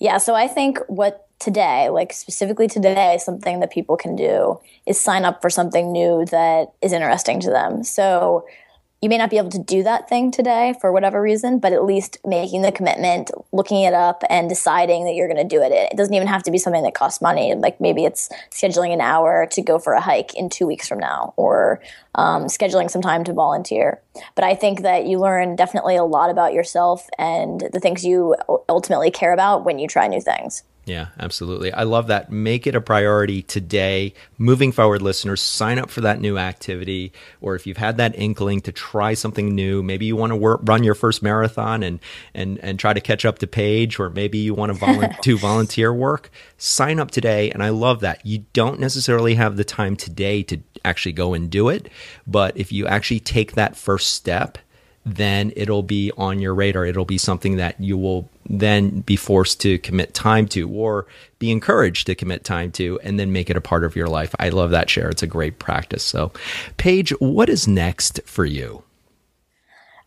Yeah, 0.00 0.16
so 0.16 0.34
I 0.34 0.48
think 0.48 0.78
what 0.86 1.28
today, 1.38 1.90
like 1.90 2.14
specifically 2.14 2.66
today, 2.66 3.18
something 3.20 3.60
that 3.60 3.70
people 3.70 3.98
can 3.98 4.16
do 4.16 4.58
is 4.86 4.98
sign 4.98 5.26
up 5.26 5.42
for 5.42 5.50
something 5.50 5.92
new 5.92 6.24
that 6.30 6.72
is 6.80 6.94
interesting 6.94 7.40
to 7.40 7.50
them. 7.50 7.84
So, 7.84 8.46
you 9.00 9.08
may 9.08 9.16
not 9.16 9.30
be 9.30 9.38
able 9.38 9.50
to 9.50 9.62
do 9.62 9.84
that 9.84 10.08
thing 10.08 10.30
today 10.30 10.74
for 10.80 10.92
whatever 10.92 11.22
reason, 11.22 11.60
but 11.60 11.72
at 11.72 11.84
least 11.84 12.18
making 12.24 12.62
the 12.62 12.72
commitment, 12.72 13.30
looking 13.52 13.82
it 13.82 13.94
up, 13.94 14.24
and 14.28 14.48
deciding 14.48 15.04
that 15.04 15.14
you're 15.14 15.28
going 15.28 15.36
to 15.36 15.56
do 15.56 15.62
it. 15.62 15.70
It 15.70 15.96
doesn't 15.96 16.14
even 16.14 16.26
have 16.26 16.42
to 16.44 16.50
be 16.50 16.58
something 16.58 16.82
that 16.82 16.94
costs 16.94 17.22
money. 17.22 17.54
Like 17.54 17.80
maybe 17.80 18.04
it's 18.04 18.28
scheduling 18.50 18.92
an 18.92 19.00
hour 19.00 19.46
to 19.52 19.62
go 19.62 19.78
for 19.78 19.92
a 19.92 20.00
hike 20.00 20.34
in 20.34 20.48
two 20.48 20.66
weeks 20.66 20.88
from 20.88 20.98
now, 20.98 21.32
or 21.36 21.80
um, 22.16 22.46
scheduling 22.46 22.90
some 22.90 23.02
time 23.02 23.22
to 23.24 23.32
volunteer. 23.32 24.02
But 24.34 24.44
I 24.44 24.56
think 24.56 24.82
that 24.82 25.06
you 25.06 25.20
learn 25.20 25.54
definitely 25.54 25.96
a 25.96 26.04
lot 26.04 26.30
about 26.30 26.52
yourself 26.52 27.08
and 27.18 27.68
the 27.72 27.80
things 27.80 28.04
you 28.04 28.34
ultimately 28.68 29.12
care 29.12 29.32
about 29.32 29.64
when 29.64 29.78
you 29.78 29.86
try 29.86 30.08
new 30.08 30.20
things. 30.20 30.64
Yeah, 30.88 31.08
absolutely. 31.18 31.70
I 31.70 31.82
love 31.82 32.06
that. 32.06 32.32
Make 32.32 32.66
it 32.66 32.74
a 32.74 32.80
priority 32.80 33.42
today. 33.42 34.14
Moving 34.38 34.72
forward, 34.72 35.02
listeners, 35.02 35.42
sign 35.42 35.78
up 35.78 35.90
for 35.90 36.00
that 36.00 36.18
new 36.18 36.38
activity. 36.38 37.12
Or 37.42 37.54
if 37.54 37.66
you've 37.66 37.76
had 37.76 37.98
that 37.98 38.18
inkling 38.18 38.62
to 38.62 38.72
try 38.72 39.12
something 39.12 39.54
new, 39.54 39.82
maybe 39.82 40.06
you 40.06 40.16
want 40.16 40.30
to 40.30 40.36
work, 40.36 40.60
run 40.64 40.82
your 40.82 40.94
first 40.94 41.22
marathon 41.22 41.82
and, 41.82 42.00
and, 42.32 42.58
and 42.60 42.78
try 42.78 42.94
to 42.94 43.02
catch 43.02 43.26
up 43.26 43.38
to 43.40 43.46
Paige, 43.46 44.00
or 44.00 44.08
maybe 44.08 44.38
you 44.38 44.54
want 44.54 44.72
to 44.72 44.78
volu- 44.78 45.20
do 45.20 45.36
volunteer 45.36 45.92
work, 45.92 46.30
sign 46.56 46.98
up 46.98 47.10
today. 47.10 47.50
And 47.50 47.62
I 47.62 47.68
love 47.68 48.00
that. 48.00 48.24
You 48.24 48.46
don't 48.54 48.80
necessarily 48.80 49.34
have 49.34 49.58
the 49.58 49.64
time 49.64 49.94
today 49.94 50.42
to 50.44 50.58
actually 50.86 51.12
go 51.12 51.34
and 51.34 51.50
do 51.50 51.68
it. 51.68 51.90
But 52.26 52.56
if 52.56 52.72
you 52.72 52.86
actually 52.86 53.20
take 53.20 53.52
that 53.52 53.76
first 53.76 54.14
step, 54.14 54.56
then 55.04 55.52
it'll 55.56 55.82
be 55.82 56.12
on 56.16 56.38
your 56.38 56.54
radar. 56.54 56.84
It'll 56.84 57.04
be 57.04 57.18
something 57.18 57.56
that 57.56 57.80
you 57.80 57.96
will 57.96 58.28
then 58.48 59.00
be 59.00 59.16
forced 59.16 59.60
to 59.62 59.78
commit 59.78 60.14
time 60.14 60.46
to 60.48 60.68
or 60.68 61.06
be 61.38 61.50
encouraged 61.50 62.06
to 62.06 62.14
commit 62.14 62.44
time 62.44 62.70
to 62.72 62.98
and 63.02 63.18
then 63.18 63.32
make 63.32 63.50
it 63.50 63.56
a 63.56 63.60
part 63.60 63.84
of 63.84 63.96
your 63.96 64.08
life. 64.08 64.34
I 64.38 64.48
love 64.50 64.70
that 64.70 64.90
share. 64.90 65.08
It's 65.08 65.22
a 65.22 65.26
great 65.26 65.58
practice. 65.58 66.02
So, 66.02 66.32
Paige, 66.76 67.10
what 67.20 67.48
is 67.48 67.68
next 67.68 68.20
for 68.24 68.44
you? 68.44 68.82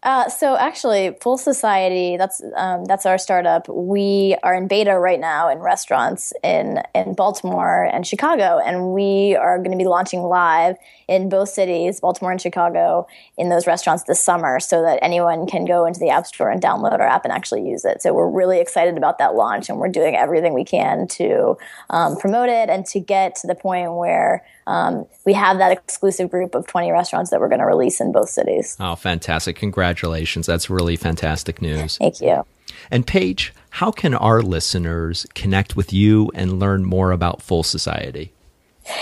Uh, 0.03 0.27
so 0.29 0.57
actually, 0.57 1.15
Full 1.21 1.37
Society 1.37 2.17
that's 2.17 2.41
um, 2.55 2.85
that's 2.85 3.05
our 3.05 3.19
startup. 3.19 3.69
We 3.69 4.35
are 4.41 4.55
in 4.55 4.67
beta 4.67 4.97
right 4.97 5.19
now 5.19 5.47
in 5.47 5.59
restaurants 5.59 6.33
in 6.43 6.81
in 6.95 7.13
Baltimore 7.13 7.83
and 7.83 8.05
Chicago, 8.05 8.59
and 8.65 8.93
we 8.93 9.35
are 9.35 9.59
going 9.59 9.71
to 9.71 9.77
be 9.77 9.85
launching 9.85 10.21
live 10.23 10.77
in 11.07 11.29
both 11.29 11.49
cities, 11.49 11.99
Baltimore 11.99 12.31
and 12.31 12.41
Chicago, 12.41 13.05
in 13.37 13.49
those 13.49 13.67
restaurants 13.67 14.03
this 14.05 14.19
summer, 14.19 14.59
so 14.59 14.81
that 14.81 14.97
anyone 15.03 15.45
can 15.45 15.65
go 15.65 15.85
into 15.85 15.99
the 15.99 16.09
App 16.09 16.25
Store 16.25 16.49
and 16.49 16.59
download 16.59 16.93
our 16.93 17.07
app 17.07 17.23
and 17.23 17.31
actually 17.31 17.69
use 17.69 17.85
it. 17.85 18.01
So 18.01 18.11
we're 18.11 18.29
really 18.29 18.59
excited 18.59 18.97
about 18.97 19.19
that 19.19 19.35
launch, 19.35 19.69
and 19.69 19.77
we're 19.77 19.89
doing 19.89 20.15
everything 20.15 20.55
we 20.55 20.65
can 20.65 21.07
to 21.09 21.57
um, 21.91 22.17
promote 22.17 22.49
it 22.49 22.69
and 22.69 22.87
to 22.87 22.99
get 22.99 23.35
to 23.35 23.47
the 23.47 23.55
point 23.55 23.93
where 23.93 24.43
um, 24.65 25.05
we 25.27 25.33
have 25.33 25.59
that 25.59 25.71
exclusive 25.71 26.31
group 26.31 26.55
of 26.55 26.65
20 26.65 26.91
restaurants 26.91 27.29
that 27.29 27.39
we're 27.39 27.49
going 27.49 27.59
to 27.59 27.67
release 27.67 28.01
in 28.01 28.11
both 28.11 28.29
cities. 28.29 28.77
Oh, 28.79 28.95
fantastic! 28.95 29.57
Congrats 29.57 29.90
congratulations. 29.91 30.45
That's 30.45 30.69
really 30.69 30.95
fantastic 30.95 31.61
news. 31.61 31.97
Thank 31.97 32.21
you. 32.21 32.45
And 32.89 33.05
Paige, 33.05 33.53
how 33.71 33.91
can 33.91 34.13
our 34.13 34.41
listeners 34.41 35.25
connect 35.35 35.75
with 35.75 35.91
you 35.91 36.31
and 36.33 36.59
learn 36.59 36.85
more 36.85 37.11
about 37.11 37.41
Full 37.41 37.63
Society? 37.63 38.33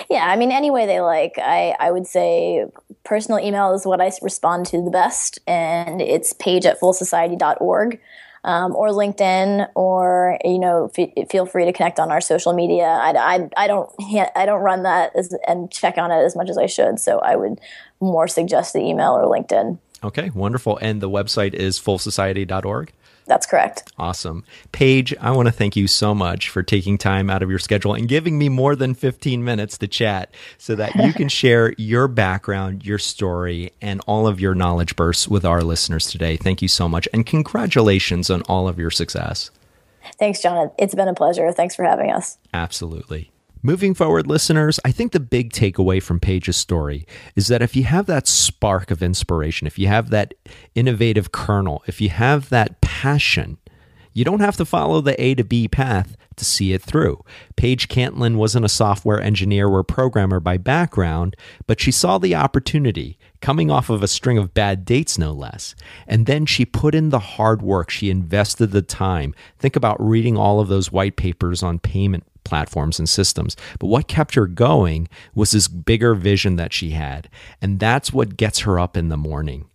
Yeah, 0.10 0.26
I 0.26 0.36
mean, 0.36 0.52
any 0.52 0.72
way 0.72 0.86
they 0.86 1.00
like. 1.00 1.34
I, 1.38 1.76
I 1.80 1.92
would 1.92 2.06
say 2.06 2.66
personal 3.06 3.40
email 3.40 3.74
is 3.74 3.86
what 3.86 4.02
I 4.02 4.12
respond 4.22 4.66
to 4.68 4.84
the 4.84 4.92
best, 4.92 5.40
and 5.48 6.02
it's 6.02 6.34
page 6.34 6.66
at 6.66 6.80
fullsociety.org. 6.80 8.00
Um, 8.46 8.74
or 8.74 8.88
LinkedIn, 8.92 9.68
or 9.76 10.40
you 10.46 10.60
know, 10.60 10.90
f- 10.98 11.30
feel 11.30 11.46
free 11.46 11.66
to 11.66 11.74
connect 11.74 12.00
on 12.00 12.10
our 12.10 12.22
social 12.22 12.54
media. 12.54 12.86
I, 12.86 13.12
I, 13.12 13.50
I 13.58 13.68
don't 13.68 13.92
I 14.34 14.46
don't 14.46 14.62
run 14.62 14.84
that 14.84 15.14
as, 15.14 15.36
and 15.46 15.70
check 15.70 15.98
on 15.98 16.10
it 16.10 16.24
as 16.24 16.38
much 16.38 16.50
as 16.50 16.58
I 16.58 16.66
should, 16.66 17.02
so 17.02 17.20
I 17.20 17.36
would 17.36 17.60
more 18.00 18.30
suggest 18.30 18.72
the 18.72 18.80
email 18.80 19.12
or 19.12 19.26
LinkedIn. 19.26 19.78
Okay, 20.04 20.30
wonderful. 20.30 20.78
And 20.82 21.02
the 21.02 21.10
website 21.10 21.54
is 21.54 21.80
fullsociety.org. 21.80 22.94
That's 23.30 23.46
correct. 23.46 23.92
Awesome. 24.00 24.44
Paige, 24.72 25.16
I 25.22 25.30
want 25.32 25.48
to 25.48 25.52
thank 25.52 25.76
you 25.76 25.86
so 25.86 26.16
much 26.16 26.50
for 26.50 26.64
taking 26.64 26.98
time 26.98 27.30
out 27.30 27.44
of 27.44 27.50
your 27.50 27.60
schedule 27.60 27.94
and 27.94 28.08
giving 28.08 28.40
me 28.40 28.50
more 28.50 28.76
than 28.76 28.96
15 28.96 29.44
minutes 29.44 29.78
to 29.78 29.88
chat 29.88 30.34
so 30.58 30.74
that 30.76 30.96
you 30.96 31.14
can 31.14 31.30
share 31.30 31.76
your 31.78 32.08
background, 32.08 32.86
your 32.86 32.98
story, 32.98 33.72
and 33.82 34.02
all 34.08 34.26
of 34.26 34.40
your 34.40 34.56
knowledge 34.56 34.96
bursts 34.96 35.28
with 35.28 35.46
our 35.46 35.62
listeners 35.62 36.08
today. 36.08 36.38
Thank 36.38 36.64
you 36.64 36.68
so 36.68 36.90
much. 36.90 37.08
And 37.14 37.24
congratulations 37.24 38.32
on 38.32 38.42
all 38.44 38.68
of 38.68 38.80
your 38.80 38.90
success. 38.90 39.52
Thanks, 40.18 40.42
John. 40.42 40.72
It's 40.80 40.96
been 40.96 41.08
a 41.08 41.14
pleasure. 41.14 41.52
Thanks 41.52 41.76
for 41.76 41.84
having 41.84 42.12
us. 42.12 42.40
Absolutely. 42.52 43.32
Moving 43.62 43.94
forward, 43.94 44.26
listeners, 44.26 44.80
I 44.86 44.94
think 44.94 45.12
the 45.12 45.20
big 45.20 45.52
takeaway 45.52 46.02
from 46.02 46.22
Paige's 46.22 46.56
story 46.56 47.06
is 47.36 47.48
that 47.48 47.62
if 47.62 47.76
you 47.76 47.84
have 47.84 48.06
that 48.06 48.26
spark 48.26 48.90
of 48.90 49.04
inspiration, 49.04 49.68
if 49.68 49.78
you 49.78 49.88
have 49.88 50.12
that 50.12 50.34
innovative 50.76 51.34
kernel, 51.34 51.84
if 51.86 52.00
you 52.00 52.08
have 52.08 52.48
that 52.50 52.80
passion, 52.80 53.58
you 54.14 54.24
don't 54.24 54.40
have 54.40 54.56
to 54.58 54.66
follow 54.66 55.02
the 55.02 55.22
A 55.22 55.36
to 55.36 55.44
B 55.44 55.68
path 55.68 56.16
to 56.38 56.46
see 56.46 56.72
it 56.72 56.82
through. 56.82 57.22
Paige 57.58 57.90
Cantlin 57.90 58.38
wasn't 58.38 58.64
a 58.64 58.70
software 58.70 59.22
engineer 59.22 59.68
or 59.68 59.84
programmer 59.84 60.40
by 60.40 60.58
background, 60.58 61.36
but 61.68 61.82
she 61.82 61.92
saw 61.92 62.18
the 62.18 62.36
opportunity 62.36 63.20
coming 63.42 63.70
off 63.70 63.90
of 63.90 64.02
a 64.02 64.08
string 64.08 64.38
of 64.38 64.54
bad 64.54 64.86
dates, 64.86 65.18
no 65.18 65.34
less. 65.34 65.76
And 66.08 66.28
then 66.28 66.46
she 66.46 66.66
put 66.66 66.96
in 66.96 67.10
the 67.10 67.20
hard 67.20 67.62
work. 67.62 67.90
She 67.90 68.10
invested 68.10 68.68
the 68.68 68.82
time. 68.82 69.36
Think 69.58 69.76
about 69.76 70.02
reading 70.02 70.38
all 70.38 70.62
of 70.62 70.70
those 70.70 70.94
white 70.94 71.18
papers 71.18 71.62
on 71.62 71.80
payment 71.80 72.24
platforms 72.44 73.00
and 73.00 73.08
systems. 73.08 73.56
But 73.80 73.88
what 73.88 74.08
kept 74.08 74.36
her 74.36 74.48
going 74.48 75.08
was 75.36 75.52
this 75.52 75.68
bigger 75.68 76.16
vision 76.16 76.56
that 76.58 76.74
she 76.74 76.92
had. 76.92 77.30
And 77.62 77.80
that's 77.80 78.12
what 78.14 78.38
gets 78.38 78.60
her 78.60 78.80
up 78.80 78.96
in 78.98 79.10
the 79.10 79.18
morning 79.18 79.70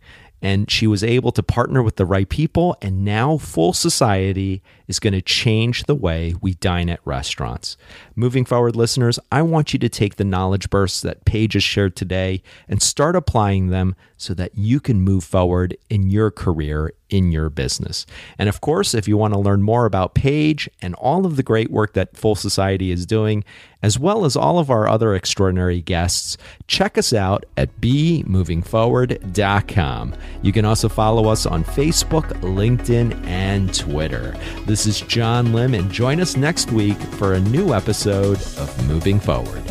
and 0.44 0.70
she 0.70 0.86
was 0.86 1.02
able 1.02 1.32
to 1.32 1.42
partner 1.42 1.82
with 1.82 1.96
the 1.96 2.04
right 2.04 2.28
people 2.28 2.76
and 2.82 3.02
now 3.02 3.38
full 3.38 3.72
society 3.72 4.62
is 4.86 4.98
going 4.98 5.12
to 5.12 5.22
change 5.22 5.84
the 5.84 5.94
way 5.94 6.34
we 6.40 6.54
dine 6.54 6.88
at 6.88 7.00
restaurants. 7.04 7.76
Moving 8.14 8.44
forward 8.44 8.76
listeners 8.76 9.18
i 9.32 9.42
want 9.42 9.72
you 9.72 9.78
to 9.78 9.88
take 9.88 10.16
the 10.16 10.24
knowledge 10.24 10.70
bursts 10.70 11.00
that 11.02 11.24
paige 11.24 11.54
has 11.54 11.62
shared 11.62 11.96
today 11.96 12.42
and 12.68 12.82
start 12.82 13.16
applying 13.16 13.68
them 13.68 13.94
so 14.16 14.34
that 14.34 14.56
you 14.56 14.80
can 14.80 15.00
move 15.00 15.24
forward 15.24 15.76
in 15.90 16.10
your 16.10 16.30
career 16.30 16.92
in 17.10 17.30
your 17.30 17.50
business. 17.50 18.06
And 18.38 18.48
of 18.48 18.60
course 18.60 18.94
if 18.94 19.06
you 19.06 19.16
want 19.16 19.34
to 19.34 19.40
learn 19.40 19.62
more 19.62 19.86
about 19.86 20.14
paige 20.14 20.68
and 20.80 20.94
all 20.94 21.26
of 21.26 21.36
the 21.36 21.42
great 21.42 21.70
work 21.70 21.92
that 21.92 22.16
full 22.16 22.34
society 22.34 22.90
is 22.90 23.06
doing 23.06 23.44
as 23.82 23.98
well 23.98 24.24
as 24.24 24.36
all 24.36 24.58
of 24.58 24.70
our 24.70 24.88
other 24.88 25.14
extraordinary 25.14 25.82
guests 25.82 26.38
check 26.66 26.96
us 26.96 27.12
out 27.12 27.44
at 27.56 27.80
bemovingforward.com 27.80 30.14
you 30.42 30.52
can 30.52 30.64
also 30.64 30.88
follow 30.88 31.28
us 31.28 31.46
on 31.46 31.64
Facebook, 31.64 32.28
LinkedIn, 32.40 33.24
and 33.26 33.74
Twitter. 33.74 34.34
This 34.74 34.86
is 34.88 35.02
John 35.02 35.52
Lim, 35.52 35.72
and 35.72 35.88
join 35.88 36.20
us 36.20 36.36
next 36.36 36.72
week 36.72 36.98
for 36.98 37.34
a 37.34 37.40
new 37.40 37.72
episode 37.72 38.38
of 38.58 38.88
Moving 38.88 39.20
Forward. 39.20 39.62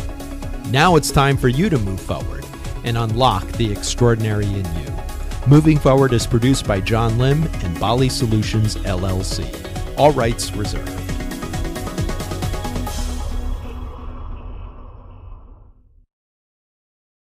Now 0.70 0.96
it's 0.96 1.10
time 1.10 1.36
for 1.36 1.48
you 1.48 1.68
to 1.68 1.76
move 1.76 2.00
forward 2.00 2.46
and 2.84 2.96
unlock 2.96 3.46
the 3.48 3.70
extraordinary 3.70 4.46
in 4.46 4.64
you. 4.64 4.90
Moving 5.46 5.78
Forward 5.78 6.14
is 6.14 6.26
produced 6.26 6.66
by 6.66 6.80
John 6.80 7.18
Lim 7.18 7.42
and 7.42 7.78
Bali 7.78 8.08
Solutions 8.08 8.76
LLC. 8.76 9.44
All 9.98 10.12
rights 10.12 10.52
reserved. 10.52 11.13